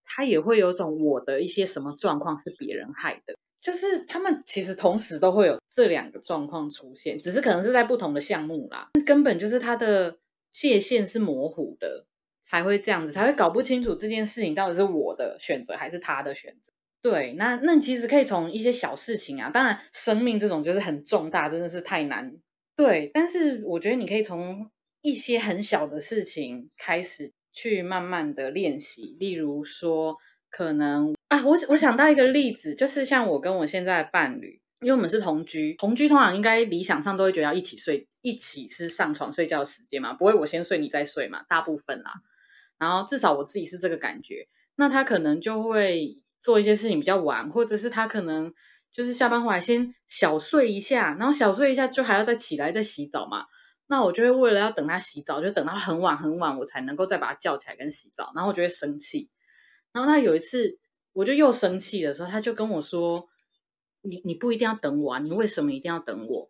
[0.04, 8.88] 他也会有种我的一些什么状况是别人害的，就是他们其实同时都会有这两个状况出现，只是可能是在不同的项目啦。
[9.04, 10.18] 根本就是他的
[10.52, 12.06] 界限是模糊的，
[12.42, 16.72] 才会这样子，才会搞不清楚这件事情到底是我的选择还是他的选择。
[17.02, 22.30] 对，那那其实可以从一些小事情啊，当然生命这种就是很重大，真的是太难。
[22.76, 24.70] 对，但是我觉得你可以从
[25.00, 30.16] 一些很小的事情开始去慢慢的练习，例如说，
[30.50, 42.12] 可能啊，我我想到一个例子，就是像我跟我现在的伴侣，因为我们是同居，同居通常应该理想上都会觉得要一起睡，一起是上床睡觉的时间嘛，不会我先睡你再睡嘛，大部分啦。
[42.78, 48.52] 然后至少我自己是这个感觉，那他可能就会做一些事情比较晚，或者是他可能。
[48.92, 53.44] 就是下班回来先小睡一下，然后小睡一下就还要再起来再洗澡嘛。
[53.86, 58.32] 那我就会为了要等他洗澡，就等到很晚很晚，我才能够再把他叫起来跟洗澡。
[58.34, 59.28] 然后我就会生气。
[59.92, 60.78] 然后他有一次，
[61.12, 63.28] 我就又生气的时候，他就跟我说
[64.02, 66.48] ：“你你不一定要等我啊，你为什么一定要等我？”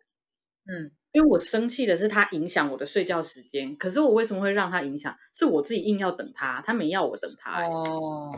[0.67, 3.75] 嗯，因为我生气的是他影响我的睡觉时间。
[3.77, 5.15] 可是我为什么会让他影响？
[5.33, 7.67] 是我自己硬要等他，他没要我等他欸。
[7.67, 8.31] 哦，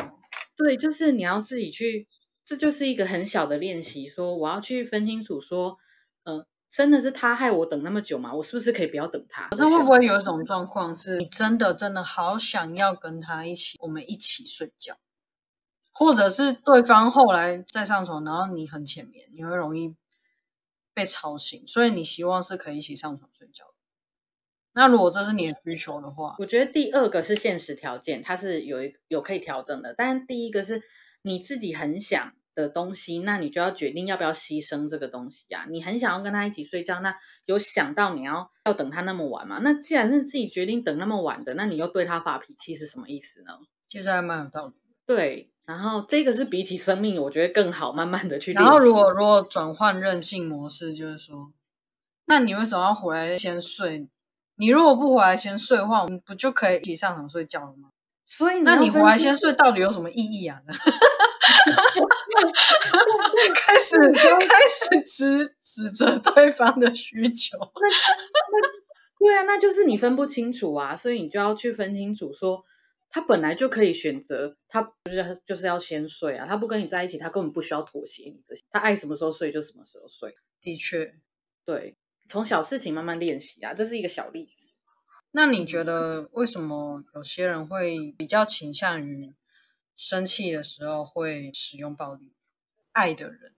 [0.56, 2.08] 对，就是你要自己去。
[2.46, 5.78] 这就是一个很小的练习，说我要去分清楚，说，
[6.26, 8.34] 呃，真的是他害我等那么久吗？
[8.34, 9.48] 我是不是可以不要等他？
[9.50, 14.98] 可是会不会有一种状况是，你真的真的好想要跟他一起，我们一起睡觉，
[15.94, 19.96] 或者是对方后来再上床，然后你很浅眠，你会容易
[20.94, 23.66] 被吵醒，所以你希望是可以一起上床睡觉。
[24.74, 30.82] 那如果这是你的需求的话，我觉得第二个是现实条件，它是有一有可以调整的，但第一个是。
[31.26, 35.68] 你自己很想的东西，那你就要决定要不要牺牲这个东西呀、啊。
[35.70, 39.60] 你很想要跟他一起睡觉，那有想到你要要等他那么晚吗？
[39.62, 43.54] 那既然是自己决定等那么晚的，那你又对他发脾气是什么意思呢？
[43.88, 44.74] 其实还蛮有道理。
[45.06, 48.54] 对，然后这个是比起生命，我觉得更好，慢慢的去。
[48.54, 51.52] 然后如果如果转换任性模式，就是说，
[52.26, 54.08] 那你为什么要回来先睡？
[54.56, 57.90] 你如果不回来先睡的话，我们不就可以一起上床睡觉了吗？
[58.26, 60.62] 所以你那你回来先睡到底有什么意义啊？
[63.56, 68.84] 开始开始指 指责对方的需求， 那那
[69.20, 72.66] 对啊，那就是你分不清楚啊，所以你就要去分清楚说，说
[73.10, 80.36] 他本来就可以选择，他不是就是要先睡啊，他不跟你在一起，他根本不需要妥协你这些，他爱什么时候睡就什么时候睡。
[80.62, 81.14] 的确，
[81.66, 81.96] 对，
[82.30, 84.68] 从小事情慢慢练习啊，这是一个小例子。
[85.32, 89.34] 那你觉得为什么有些人会比较倾向于？
[89.96, 92.34] 生气的时候会使用暴力，
[92.92, 93.54] 爱的人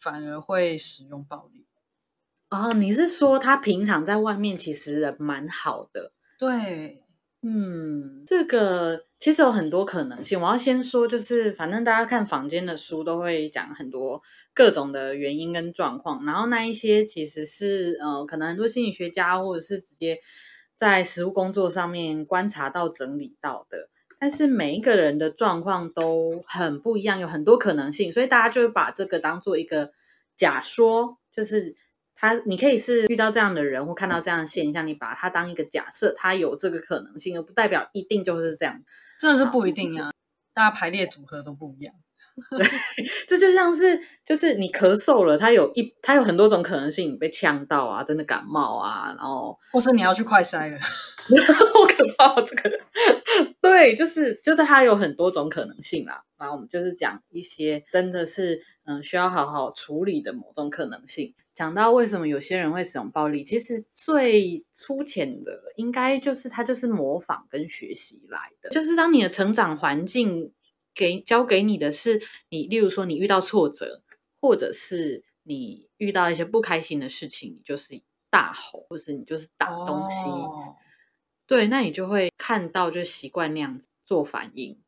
[0.00, 1.66] 反而会使用暴力。
[2.50, 6.12] 哦，你是说他平常在外面其实人蛮好的？
[6.38, 7.02] 对，
[7.40, 10.40] 嗯，这个其实有很多可能性。
[10.40, 14.20] 我要先说，就是反正大家看房间的书都会讲很多
[14.52, 20.18] 各种的原因跟状况，然后那一些其实是呃，可能很多心理学家或者是直接
[20.76, 23.88] 在实务工作上面观察到、整理到的。
[24.22, 29.90] 但是每一个人的状况都很不一样，有很多可能性，所以大家就会把这个当做一个
[30.36, 31.74] 假说，就是
[32.14, 38.80] 他，你可以是遇到这样的人或看到这样的现象，你把它当一个假设，它有这个可能性，而不代表一定就是这样。
[39.18, 40.12] 真的是不一定啊，
[40.54, 41.92] 大家排列组合都不一样。
[42.58, 42.66] 对，
[43.28, 52.78] 这就像是，就是你咳嗽了，它有一，它有很多种可能性，你被呛到啊，真的感冒啊，然后或是你要去快筛了， 好可怕，这个，
[53.60, 56.22] 对，就是就是它有很多种可能性啦。
[56.38, 61.34] 然后我们就是讲一些真的是嗯需要好好处理的某种可能性。
[61.54, 70.50] 讲到为什么有些人会使用暴力，其实最粗浅的应该就是它就是模仿跟学习来的，就是当你的成长环境。
[70.94, 74.02] 给教给你的是你，例如说你遇到挫折，
[74.40, 78.00] 或者是你遇到一些不开心的事情，你就是
[78.30, 80.76] 大吼，或是你就是打东西，哦、
[81.46, 84.80] 对，那你就会看到就习惯那样子做反应，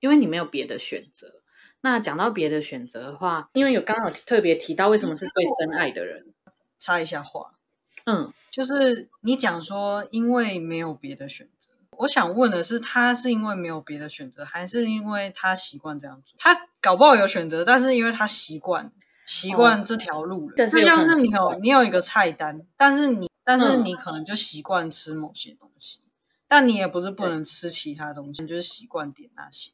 [0.00, 1.42] 因为你没有别的选择。
[1.80, 6.32] 那讲到别的选择的话，因为有刚刚有特别提到为什么是对深爱的人，
[6.78, 7.58] 插一下话，
[8.04, 11.61] 嗯，就是你讲说因为没有别的选择。
[12.02, 16.36] 我想问的是，他是因为没有别的选择，还是因为他习惯这样做？
[16.38, 18.92] 他搞不好有选择，但是因为他习惯
[19.24, 20.56] 习惯这条路了。
[20.56, 26.10] 就、哦、像是你有你有一个菜单，但是你但是你可能就习惯吃某些东西，嗯、
[26.48, 29.70] 但你也不是不能吃其他东西，你就是习惯点那些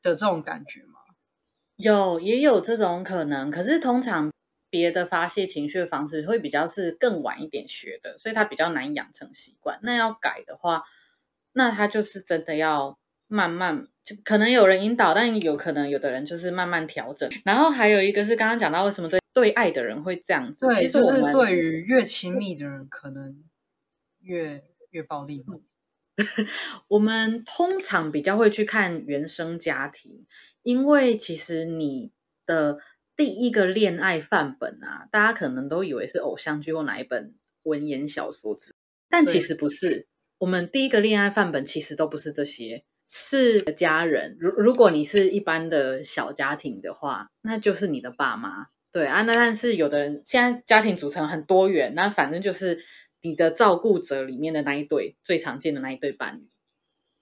[0.00, 1.00] 的这种感觉吗？
[1.76, 4.30] 有也有这种可能，可是通常
[4.68, 9.80] 别的发泄情绪的方式会比较是更晚一点学的，所以他比较难养成习惯。
[9.82, 10.84] 那要改的话，
[11.52, 17.30] 那他就是真的要慢慢，就可能有人引导，但有可能有的人就是慢慢调整。
[17.44, 23.42] 然后还有一个是刚刚讲到为什么对对爱的人会这样子，对，其实就是对于越亲密的人可能
[24.20, 25.44] 越越暴力。
[26.88, 30.26] 我们通常比较会去看原生家庭。
[30.62, 32.12] 因为其实你
[32.44, 32.80] 的
[33.16, 38.74] 第一个恋爱范本啊，大家可能都以为是偶像剧或哪一本文言小说子，
[39.08, 40.06] 但其实不是。
[40.40, 44.38] 我们第一个恋爱范本其实都不是这些，是家人。
[44.40, 48.68] 如如果你是一般的小家庭的话，那就是你的爸妈。
[48.90, 52.82] 对啊，那但是有的人现在家庭组成很多元，那反正就是
[53.20, 56.48] 你的照顾者里面的那一对最常见的那一对伴侣，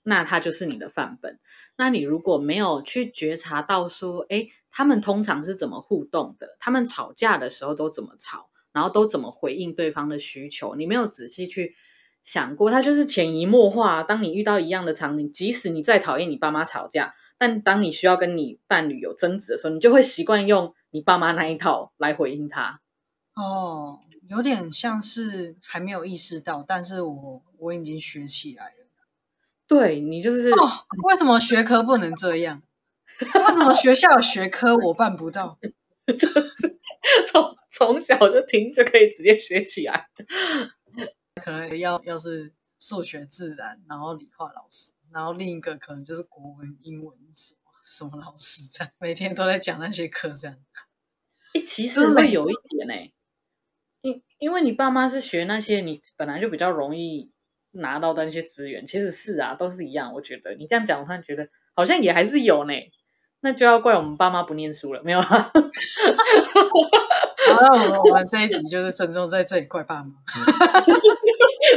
[0.05, 1.41] 那他就是你的范本。
[1.77, 6.57] 那你如果没有去觉察到说，诶，他们通常是怎么互动的？
[6.61, 8.49] 他们吵架的时候都怎么吵？
[8.73, 10.77] 然后都怎么回应对方的需求？
[10.77, 11.75] 你没有仔细去
[12.31, 14.03] 想过，他就是潜移默化。
[14.03, 22.83] 当你遇到一样的场景，即使你再讨厌你爸妈吵架，但当你需要跟你伴侣有争执的时候，你就会习惯用你爸妈那一套来回应他。
[23.35, 28.73] 哦，有点像是还没有意识到，但是我我已经学起来了。
[29.67, 30.69] 对，你就是哦，
[31.05, 32.63] 为什么学科不能这样？
[33.21, 35.59] 为什么学校的学科我办不到？
[36.07, 36.79] 就是
[37.27, 40.09] 从从小就听就可以直接学起来。
[41.39, 50.57] 可能要要是数学、自然，然后理化老师，然后另一个可能就是国文、英文什么什么老师这样，每天都在讲那些课这样。
[51.55, 53.13] 哎，其实会有一点哎，
[54.03, 57.33] 因因为你爸妈是学那些，你本来就比较容易。
[57.73, 60.11] 拿到的那些资源，其实是啊，都是一样。
[60.15, 62.73] 我觉得你这样讲，我突然觉得好像也还是有呢。
[63.41, 65.27] 那就要怪我们爸妈不念书了，没有啊？
[65.29, 65.53] 好，
[67.61, 70.15] 那我们我们这一集就是郑重在这里怪爸妈。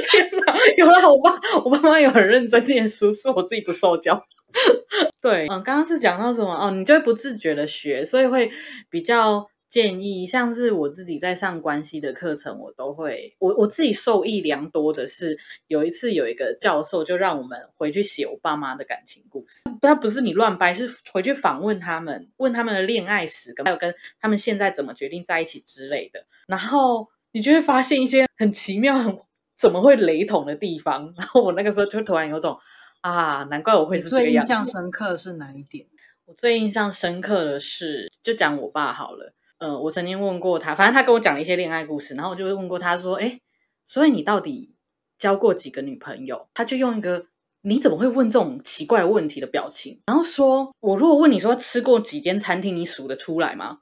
[0.09, 1.31] 天哪，有了，我爸
[1.63, 4.21] 我爸妈有很认真念书，是我自己不受教。
[5.21, 6.53] 对，嗯，刚刚是讲到什么？
[6.53, 8.51] 哦，你就会不自觉的学，所以会
[8.89, 9.47] 比较。
[9.71, 15.37] 建议像是我自己在上关系的课程，我都会我我自己受益良多的是，
[15.69, 29.17] 有一次有一个教授就让我们回去写我爸妈的感情故事，他不是你乱掰，是回去访问他们，问他们的恋爱史，还有跟他们现在怎么决定在一起之类的，然后你就会发现一些很奇妙、很
[29.61, 32.57] 怎么会雷同的地方， 然后我那个时候就突然有种
[33.01, 34.47] 啊，难怪我会是这个样子。
[34.47, 35.85] 最印象深刻是哪一点？
[36.25, 39.33] 我最印象深刻的是，就讲我爸好了。
[39.59, 43.39] 呃，我曾经问过他，反正他跟我讲了一些恋爱故事，然后我就问过他说：“哎，
[43.85, 44.73] 所以你到底
[45.19, 47.27] 交过几个女朋友？”他就用一个
[47.61, 53.77] “你怎么会问这种奇怪问题”的表情，然后说：“我如果问你说吃过几间餐厅，你数得出来吗？”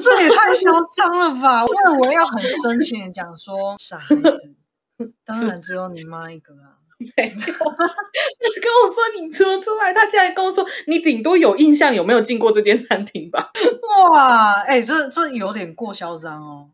[0.00, 1.64] 这也太嚣张了吧！
[1.64, 4.54] 因为我要很深情的讲说，傻孩子，
[5.24, 6.80] 当然只有你妈一个啊。
[6.98, 13.50] 没有，你跟我说你说出来，他竟然跟我说你顶多有印象有没有进过这间餐厅吧？
[14.10, 16.70] 哇，哎、欸，这这有点过嚣张哦。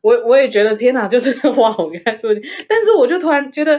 [0.00, 2.30] 我我也觉得天哪，就是哇，我原来做，
[2.66, 3.78] 但是我就突然觉得，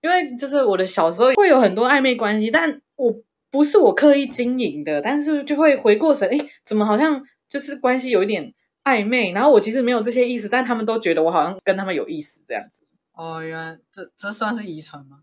[0.00, 3.14] 因为就是我的小时候会有很多暧昧关系，但我
[3.52, 12.84] 不是我刻意经营的，但是就会回过神，哎，怎么好像就是关系有一点暧昧，然后我其实没有这些意思，但他们都觉得我好像跟他们有意思这样子。
[13.18, 15.18] 哦，原来这这算是遗传吗？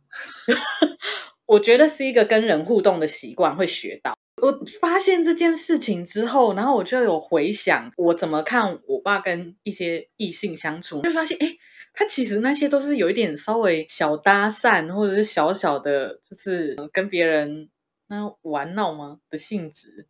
[1.47, 4.13] 我觉得是一个跟人互动的习惯，会学到。
[4.41, 11.55] 我发现这件事情之后，然后我就有回想我怎么看我爸跟一些异性相处，就发现，哎，
[11.93, 17.69] 他其实那些都是有一点稍微小搭讪，或者是小小的，就是跟别人
[18.07, 20.09] 那玩闹吗的性质。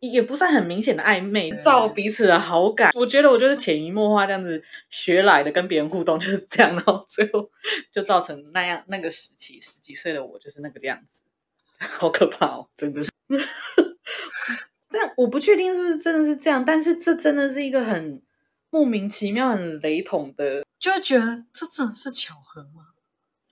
[0.00, 2.90] 也不算很明显的暧昧，造彼此的好感。
[2.94, 7.50] 我觉得我就是潜移默化这样子学来的，跟别人互动就是这样，然后最后
[7.92, 11.22] 就造成那样那个时期十几岁的我就是那个样子，
[11.78, 13.10] 好可怕哦，真的是。
[14.90, 18.22] 但我不确定是不是真的是这样，但是这真的是一个很
[18.70, 22.88] 莫名其妙、很雷同的，就觉得这真的是巧合吗？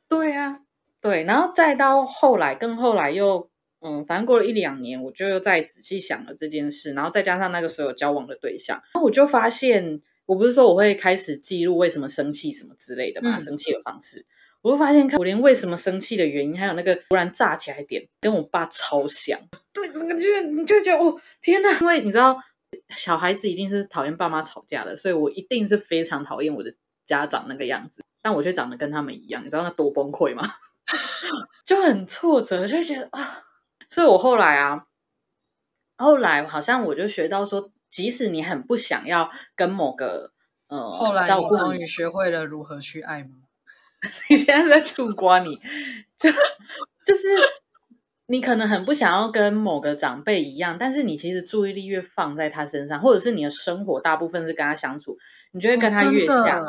[0.09, 0.61] 对啊，
[1.01, 3.52] 对，然后再到后来，更后来又。
[3.85, 14.25] 嗯，反正过了一两年，我就又再仔细想了这件事，然后再加上那个时候有交往的对象，那我就发现，我不是说我会开始记录为什么生气什么之类的嘛，嗯、生气的方式，
[14.63, 19.39] 我就发现，我连为什么生气的原因，还有那个突然炸起来点，跟我爸超像。
[19.75, 21.79] 对，这个就你就觉得哦，天哪！
[21.81, 22.37] 因为你知道，
[22.97, 26.73] 小孩子一定是讨厌爸妈吵架的，所以我一定是非常讨厌我的
[27.05, 30.43] 家长那个样子，但我却长得跟他们一样，你知道那多崩溃吗？
[31.67, 33.43] 就很挫折，就觉得啊。
[33.93, 34.87] 所以我后来啊，
[35.99, 40.33] 后来好像我就学到说，即使你很不想要跟某个
[40.69, 43.37] 呃，后来你终于学会了如何去爱吗？
[44.31, 45.57] 你现在是在触刮你，
[46.17, 46.31] 就
[47.05, 47.29] 就是
[48.29, 55.19] 你可能很不想要跟某个长辈一样，但是你其实注意力越放在他身上，或者是你的生活大部分是跟他相处，
[55.53, 56.65] 你就会跟他越像。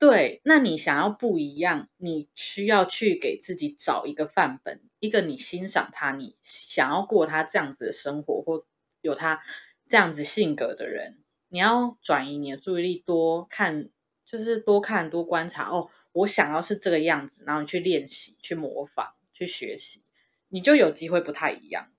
[0.00, 8.64] 对，那你想要不一样，你需要去给自己找一个范本，一个你欣赏他，你想要过他这样子的生活，或
[9.02, 9.42] 有他
[9.86, 11.18] 这样子性格的人，
[11.50, 13.90] 你要转移你的注意力，多看，
[14.24, 15.68] 就是多看多观察。
[15.68, 20.02] 哦，我想要是这个样子，然后你去练习、去模仿、去学习，
[20.48, 21.92] 你就有机会不太一样。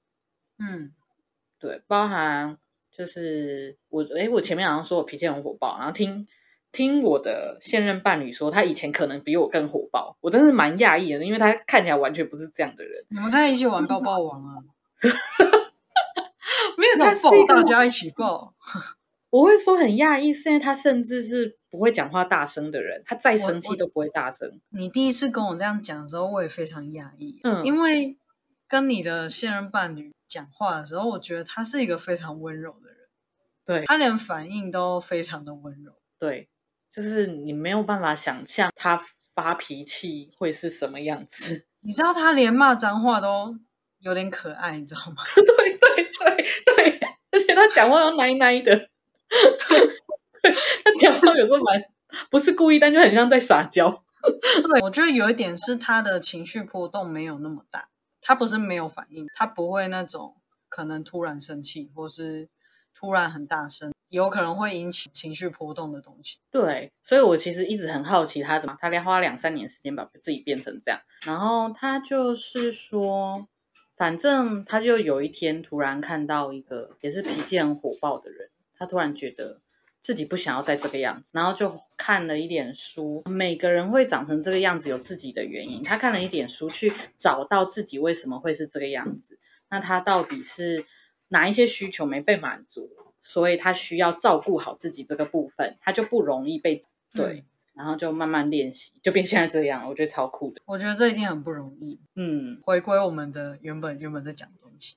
[0.57, 0.91] 嗯，
[1.59, 2.57] 对，包含
[2.91, 6.27] 就是我，诶，我前面好像说我脾气很火爆，然后听。
[6.71, 13.05] 听我的现任伴侣说，他以前可能比我更火爆，我真是蛮讶异的，因为他看起来完全不是这样的人。
[13.09, 14.55] 你们可以一起玩爆爆王啊？
[16.77, 18.53] 没有，他是大家一起爆。
[19.29, 24.59] 我会说很讶异，是因为他甚至是不会讲话大声的人，他再生气都不会大声。
[24.69, 27.39] 你第一次跟我这样讲的时候，我也非常讶异。
[27.43, 28.17] 嗯，因为
[28.67, 32.97] 跟你的现任伴侣讲话的时候，我觉得他是一个非常温柔的人，
[33.65, 36.49] 对，他连反应都非常的温柔，对。
[36.93, 39.01] 就是你没有办法想象他
[39.33, 41.65] 发脾气会是什么样子。
[41.81, 43.57] 你知道他连骂脏话都
[43.99, 45.23] 有点可爱，你知道吗？
[45.35, 46.99] 对对对对，
[47.31, 48.75] 而且他讲话要奶奶的，
[49.29, 50.51] 对，
[50.83, 51.81] 他讲话有时候蛮
[52.29, 54.03] 不是故意，但就很像在撒娇。
[54.21, 57.87] 对，我觉得有一点是他的情绪波动没有那么大，
[58.21, 60.35] 他不是没有反应，他不会那种
[60.69, 62.49] 可能突然生气或是
[62.93, 63.91] 突然很大声。
[64.11, 66.37] 有可能会引起情绪波动的东西。
[66.51, 70.99] 对，所以我其实一直很好奇他怎么，他连花两三年时间把自己变成这样。
[71.25, 73.47] 然后他就是说，
[73.95, 79.61] 反正他就有一天突然看到一个也是脾气很火爆的人，他突然觉得
[80.01, 83.23] 自己不想要再这个样子，然后就看了一点书。
[83.25, 89.39] 每个人会长成这个样子有自己的原因，他看了一点书去找到自己为什么会是这个样子。
[89.69, 90.85] 那他到底是
[91.29, 92.89] 哪一些需求没被满足？
[93.23, 96.81] 所以他需要照顾好自己这个部分，他就不容易被
[97.13, 100.61] 对，然后就慢慢练习，就变现在这样，我觉得超酷的。
[100.65, 101.99] 我觉得这一定很不容易。
[102.15, 104.95] 嗯，回归我们的原本原本在讲的东西。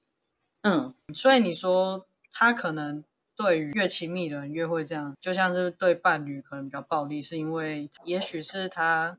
[0.63, 3.05] 嗯，所以你说他可能
[3.37, 9.19] 对于越亲密的人越会这样，就像是对伴侣可能比较暴力，是因为也许是他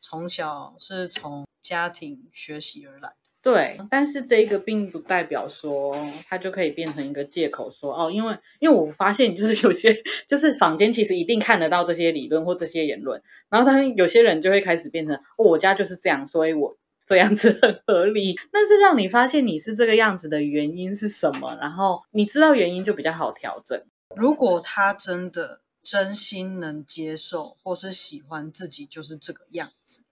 [0.00, 3.12] 从小是从家庭学习而来。
[3.42, 5.96] 对，但是这个并不代表说
[6.28, 9.96] 他就可以变成一个借口说，说哦，因为因为我发现就是有些
[10.28, 13.18] 就是坊间其实一定看得到这些理论或这些言论，
[13.48, 16.76] 然后他有些人就会开始变成，哦，我家就是这样，所以我
[17.06, 18.36] 这样子很合理。
[18.52, 23.82] 但是让你发现你是这个样子的原因是什么，然后你知道原因就比较好调整。
[24.14, 30.02] 如果他真的真心能接受或是喜欢自己就是这个样子。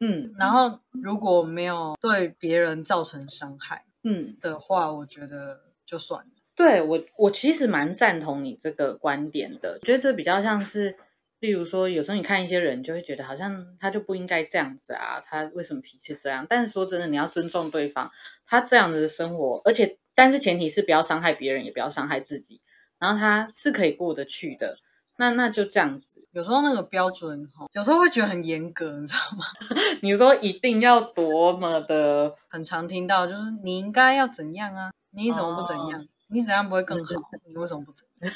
[0.00, 6.30] 嗯，然后如果没有对别人造成伤害，嗯的话，我觉得就算了。
[6.54, 9.78] 对，我，我其实蛮赞同你这个观点的。
[9.80, 10.96] 我觉得这比较像是，
[11.40, 16.46] 例如说，有时候你看一些人，就会觉得好像他就不应该这样子啊，他为什么脾气这样？
[16.48, 18.10] 但是说真的，你要尊重对方，
[18.46, 22.60] 他这样子的生活，而且但是前提是不要伤害别人，也不要伤害自己，
[22.98, 24.76] 然后他是可以过得去的。
[25.18, 26.15] 那那就这样子。
[26.36, 29.44] 有时候那个标准哈，有时候会觉得很严格，你知道吗？
[30.02, 34.92] 你说一定要多么的，很常听到就是你应该要怎样啊？
[35.12, 35.98] 你怎么不怎样？
[35.98, 37.10] 哦、你怎样不会更好？
[37.48, 38.34] 你为什么不怎样？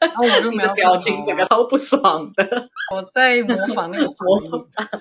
[0.00, 2.70] 然 后我就没有、啊、表情，这个超不爽的。
[2.94, 4.94] 我在模仿那个 模仿，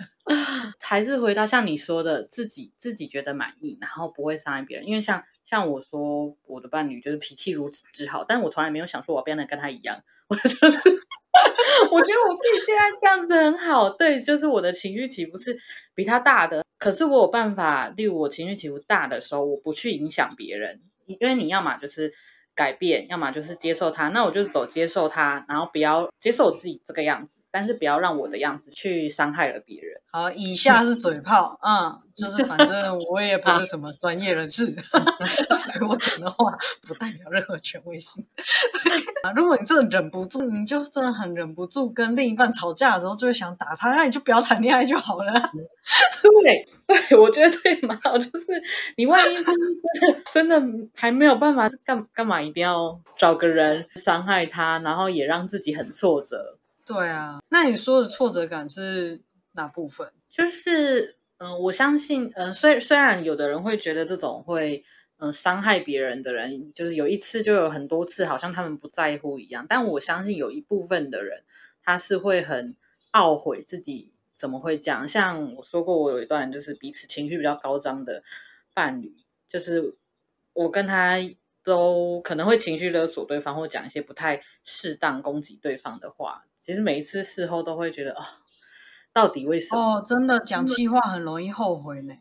[0.81, 4.87] 还是回到像你说的，自己自己觉得满意，然后不会伤害别人。
[4.87, 10.01] 因为像像我说，我的伴侣就是脾气如此之好，但我从来没有想说我要变得跟他一样。
[10.27, 10.89] 我就是，
[11.91, 15.57] 我觉得我自己现在这样子很好，对，就是我的情绪起伏是
[15.95, 22.11] 比他大的，可是我有办法，例如我情绪起伏大的时候，我不去影响别人，因为你要么就是
[22.53, 27.41] 改变，要么就是接受他，那我就走接受他，然后不要接受我自己这个样子。
[27.57, 29.99] 但是不要让我的样子去伤害了别人。
[30.11, 34.67] 好，以下是嘴炮，嗯，就是反正我也不是什么专业人士，
[35.51, 36.55] 所以我讲的话
[36.87, 38.23] 不代表任何权威性。
[39.25, 45.33] 啊，如果你真的忍不住，你就真的很忍不住跟另一半吵架的时候，就会想打他，那你就不要谈恋爱就好了。
[46.43, 48.61] 对， 对，我觉得这也蛮好，就是
[48.97, 50.61] 你万一真的真的
[50.93, 56.56] 还没有办法，干干嘛一定要找个人伤害他，然后也让自己很挫折。
[56.87, 59.21] 对啊，那你说的挫折感是
[59.51, 60.09] 哪部分？
[60.29, 64.85] 就是，嗯、我相信，嗯、呃，虽虽然有的人会觉得这种会
[65.17, 69.65] 嗯、呃，伤害别人的人，就是有一次就有很多次，好像他们不在乎一样。
[69.67, 71.43] 但我相信有一部分的人，
[71.83, 72.73] 他是会很
[73.11, 75.05] 懊悔自己怎么会这样。
[75.05, 78.23] 像我说过，我有一段就是彼此情绪比较高涨的
[78.73, 79.13] 伴侣，
[79.49, 79.97] 就是
[80.53, 81.17] 我跟他
[81.67, 86.45] 都可能会情绪勒索对方，或讲一些不太适当攻击对方的话。
[86.61, 88.27] 其实每一次事后都会觉得啊、哦，
[89.11, 89.97] 到底为什么？
[89.97, 92.15] 哦，真的讲气话很容易后悔呢。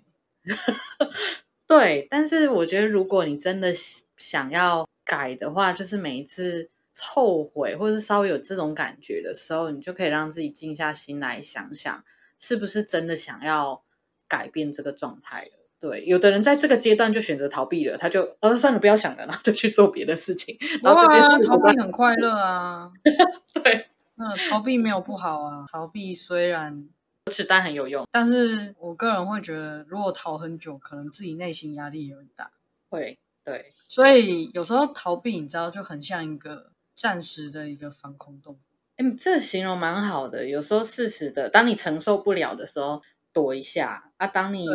[1.69, 3.73] 对，但是我觉得，如果你真的
[4.17, 6.69] 想要改的话，就是每一次
[6.99, 12.05] 后悔或者是稍微有这种感觉的时候，你就可以让自己静下心来想想，
[12.39, 13.85] 是不是真的想要
[14.27, 15.66] 改变这个状态了。
[15.89, 20.57] 对，有的人在这个阶段就选择逃避了，他就呃、哦、算了，不要想了，然后就去做别的事情。
[20.83, 22.91] 然后这件事逃避很快乐啊。
[23.55, 26.89] 对，嗯，逃避没有不好啊，逃避虽然。
[27.31, 28.07] 是，但很有用。
[28.11, 32.51] 但是我个人会觉得，如果逃很久，可能自己内心压力也很大。
[32.89, 33.73] 会，对。
[33.87, 38.59] 所以有时候逃避，你知道，就很像一个暂时的一个防空洞。
[38.97, 40.49] 哎，这形容蛮好的。
[40.49, 44.27] 有时候适时的，当你承受不了的时候，躲一下啊。
[44.27, 44.69] 当你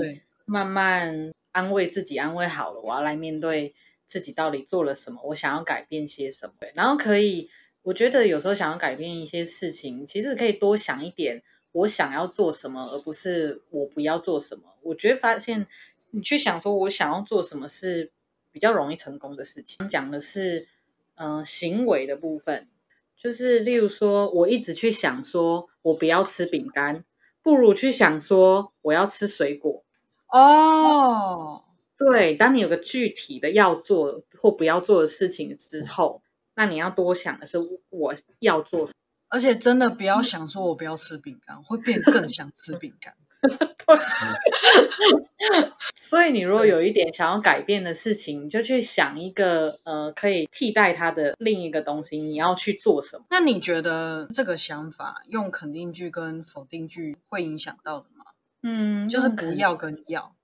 [0.52, 3.74] 慢慢安慰自己，安慰好了，我要来面对
[4.06, 6.54] 自己到底做了什么，我想要改变些什么。
[6.74, 7.50] 然后可以，
[7.84, 11.42] 我觉得有时候想要改变一些事情，其实可以多想一点。
[11.72, 14.64] 我想要做什么，而不是我不要做什么。
[14.84, 15.66] 我觉得发现
[16.10, 18.12] 你去想说，我想要做什么是
[18.52, 19.88] 比较容易成功的事情。
[19.88, 20.68] 讲的是，
[21.16, 22.68] 嗯、行为的部分，
[23.16, 27.06] 就是例如说，我一直去想说我不要吃饼干，
[27.42, 29.86] 不如去想说我要吃水果。
[30.32, 31.64] 哦，
[31.98, 36.22] 对，当你有个具体的要做或不要做的事情之后，
[36.56, 37.58] 那你要多想的是
[37.90, 38.96] 我要做什么。
[39.30, 43.14] 而且真的不要想说，我不要吃饼干，会变更想吃饼干。
[45.96, 53.26] 所以你如果有一点想要改变的事情，你就去想一个呃可以替代它的另一个东西，你要去做什么？
[53.30, 58.21] 那你觉得这个想法用肯定句跟否定句会影响到的吗？
[58.64, 60.36] 嗯，就是不要跟要。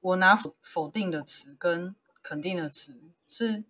[0.00, 3.64] 我拿否否定的词跟肯定的词是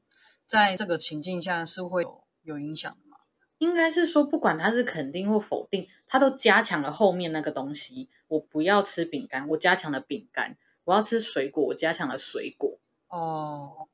[0.47, 3.17] 在这个情境下是会有有影响的吗。
[3.59, 8.11] 应该是说，不管它是肯定或否定，它都加强了后面那个东西。
[8.29, 12.79] 我不要吃饼干，我加强了饼干；我要吃水果，我加强了水果。
[13.09, 13.89] 哦，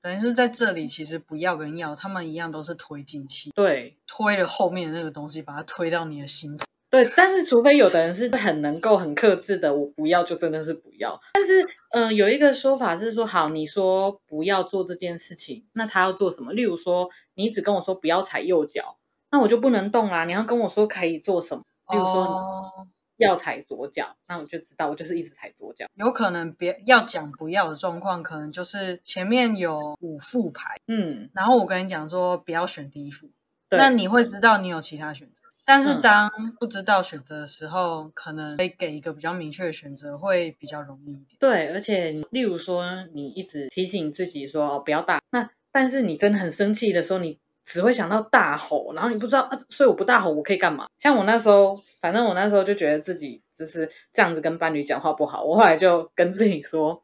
[0.00, 3.50] 等于是在这里，其实不要跟要，他们一样都是推进器。
[3.56, 6.64] 对，推了后面那个东西，把它推到你的心头。
[6.90, 11.18] 对，但是除非有的人是很能够很克制的，我不要就真的是不要。
[11.34, 11.62] 但是，
[11.92, 16.52] 嗯、呃，有一个说法是说，好，你说不要做这件事情，那他要做什么？
[16.52, 18.96] 例如说，你只跟我说不要踩右脚。
[19.32, 20.24] 那我就不能动啦！
[20.24, 21.62] 你要跟我说可以做什么？
[21.92, 22.88] 例如说
[23.18, 25.86] 要踩左脚，oh, 那我就知道，我就是一直踩左脚。
[25.94, 33.30] 有可能别要讲不要的状况，可能就是前面有五副牌，嗯，然后我跟你讲说不要选第一副，
[33.70, 35.39] 那你会知道你有其他选择。
[35.70, 41.36] 但是当不知道选择的时候，嗯、可能可以给一个比较明确的选择，会比较容易一点。
[41.38, 47.38] 对，而且例如说你一直提醒自己说哦不要大，那但是你真的很生气的时候，你。
[47.62, 50.88] 只会想到大吼，然后你不知道啊，所以我不大吼，我可以干嘛？
[50.98, 57.00] 像我那时候，反正我那时候就觉得自己就是这样子跟伴侣讲话不好，我后来就跟自己说，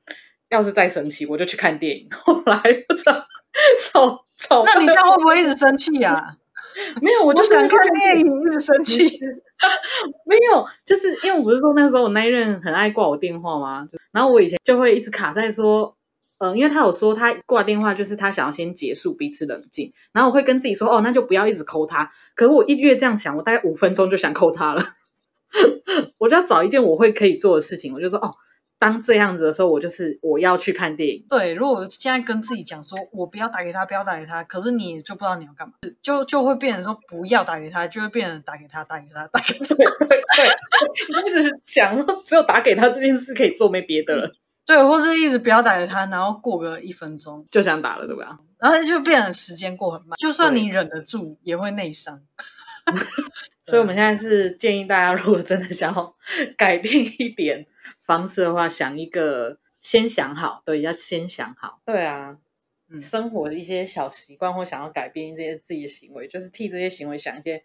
[0.49, 2.09] 要是再生气，我就去看电影。
[2.11, 3.25] 后来不知道
[3.79, 6.37] 吵 吵，那你这样会不会一直生气呀？
[7.03, 9.05] 没有，我就想看电影，一直生气。
[10.27, 13.89] 没有，就是因为我不是说那时候我那一任很爱挂我电话吗？
[14.12, 15.95] 然后我以前就会一直卡在说。
[16.39, 22.12] 嗯、呃，因为他有说他挂电话就是他想要先结束彼此冷静，然后我会跟自己说，哦，那就不要一直抠他。
[22.35, 24.85] 可是我一越这样想，我大概五分钟就想抠他了。
[26.19, 28.31] 我就要找一件我会可以做的事情，我就说，哦，
[28.87, 31.26] 当这样子的时候，我就是我要去看电影。
[31.28, 39.74] 对，如果我现在跟自己讲说，我不要打给他，不要打给他，可是你就不知道你要干嘛，就就会变成说不要打给他，就会变成打给他，打给他，打给他。
[39.74, 40.22] 对对
[41.16, 44.32] 对，一直想说只有打给他这件事可以做，没别的了。
[44.64, 48.39] 对，或是一直不要打给他，然后过个一分钟就想打了，对吧？
[48.59, 52.20] 然后就变成时间过很慢，就算你忍得住，也会内伤。
[53.66, 56.14] 所以，我们现在是建议大家，如果真的想要
[56.57, 57.66] 改变一点
[58.05, 61.80] 方式的话，想一个，先想好，对，要先想好。
[61.84, 62.37] 对啊，
[62.89, 67.62] 嗯，生活的一些小习惯，或想要改变这些自己的行为，就是替这些行为想一些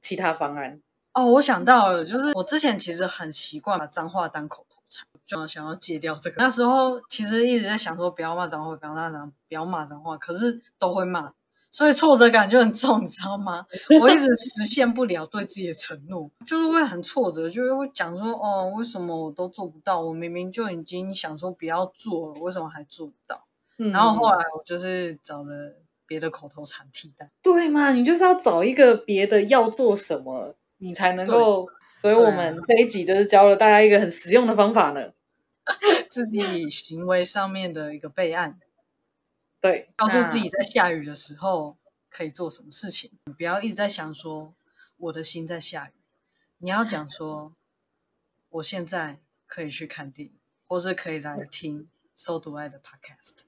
[0.00, 0.80] 其他方案。
[1.14, 5.06] 哦，我想到了，就是我之前其实很习惯把脏话当口头禅。
[5.26, 11.30] 就想要戒掉这个，那时候其实一直在想说不要骂脏话，不要骂脏话，不要骂脏话，可是都会骂，
[11.78, 13.64] 所以挫折感就很重，你知道吗？
[14.00, 20.00] 我一直实现不了对自己的承诺，就是会很挫折，就是会讲说哦，为什么我都做不到？
[20.00, 23.46] 我明明就已经想说不要做了，为什么还做不到？
[23.78, 27.30] 嗯、然后后来我就是找了别的口头禅替代。
[27.40, 27.92] 对嘛？
[27.92, 31.68] 你就是要找一个别的要做什么，你才能够。
[32.02, 35.00] 所以我们这一集就是教了大家一个很实用的方法呢，
[36.10, 38.58] 自己行为上面的一个备案。
[39.60, 41.76] 对，告诉自己在下雨的时候
[42.10, 44.54] 可以做什么事情，你不要一直在想说
[44.96, 45.92] 我的心在下雨，
[46.58, 47.52] 你要讲说
[48.50, 50.34] 我现在可以去看电影，
[50.66, 51.82] 或是可以来听
[52.14, 53.40] 《So Do I》的 Podcast。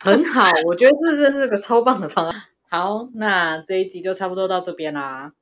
[0.00, 2.42] 很好，我觉得这真是个超棒的方案。
[2.68, 5.32] 好，那这一集就差不多到这边啦。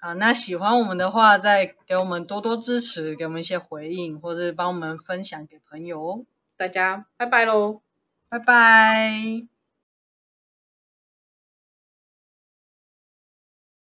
[0.00, 6.24] 好，那喜欢我们的话，再给我们多多支持，给我们一些回应，或是帮我们分享给朋友哦。
[6.56, 7.82] 大家拜拜喽，
[8.28, 9.57] 拜拜。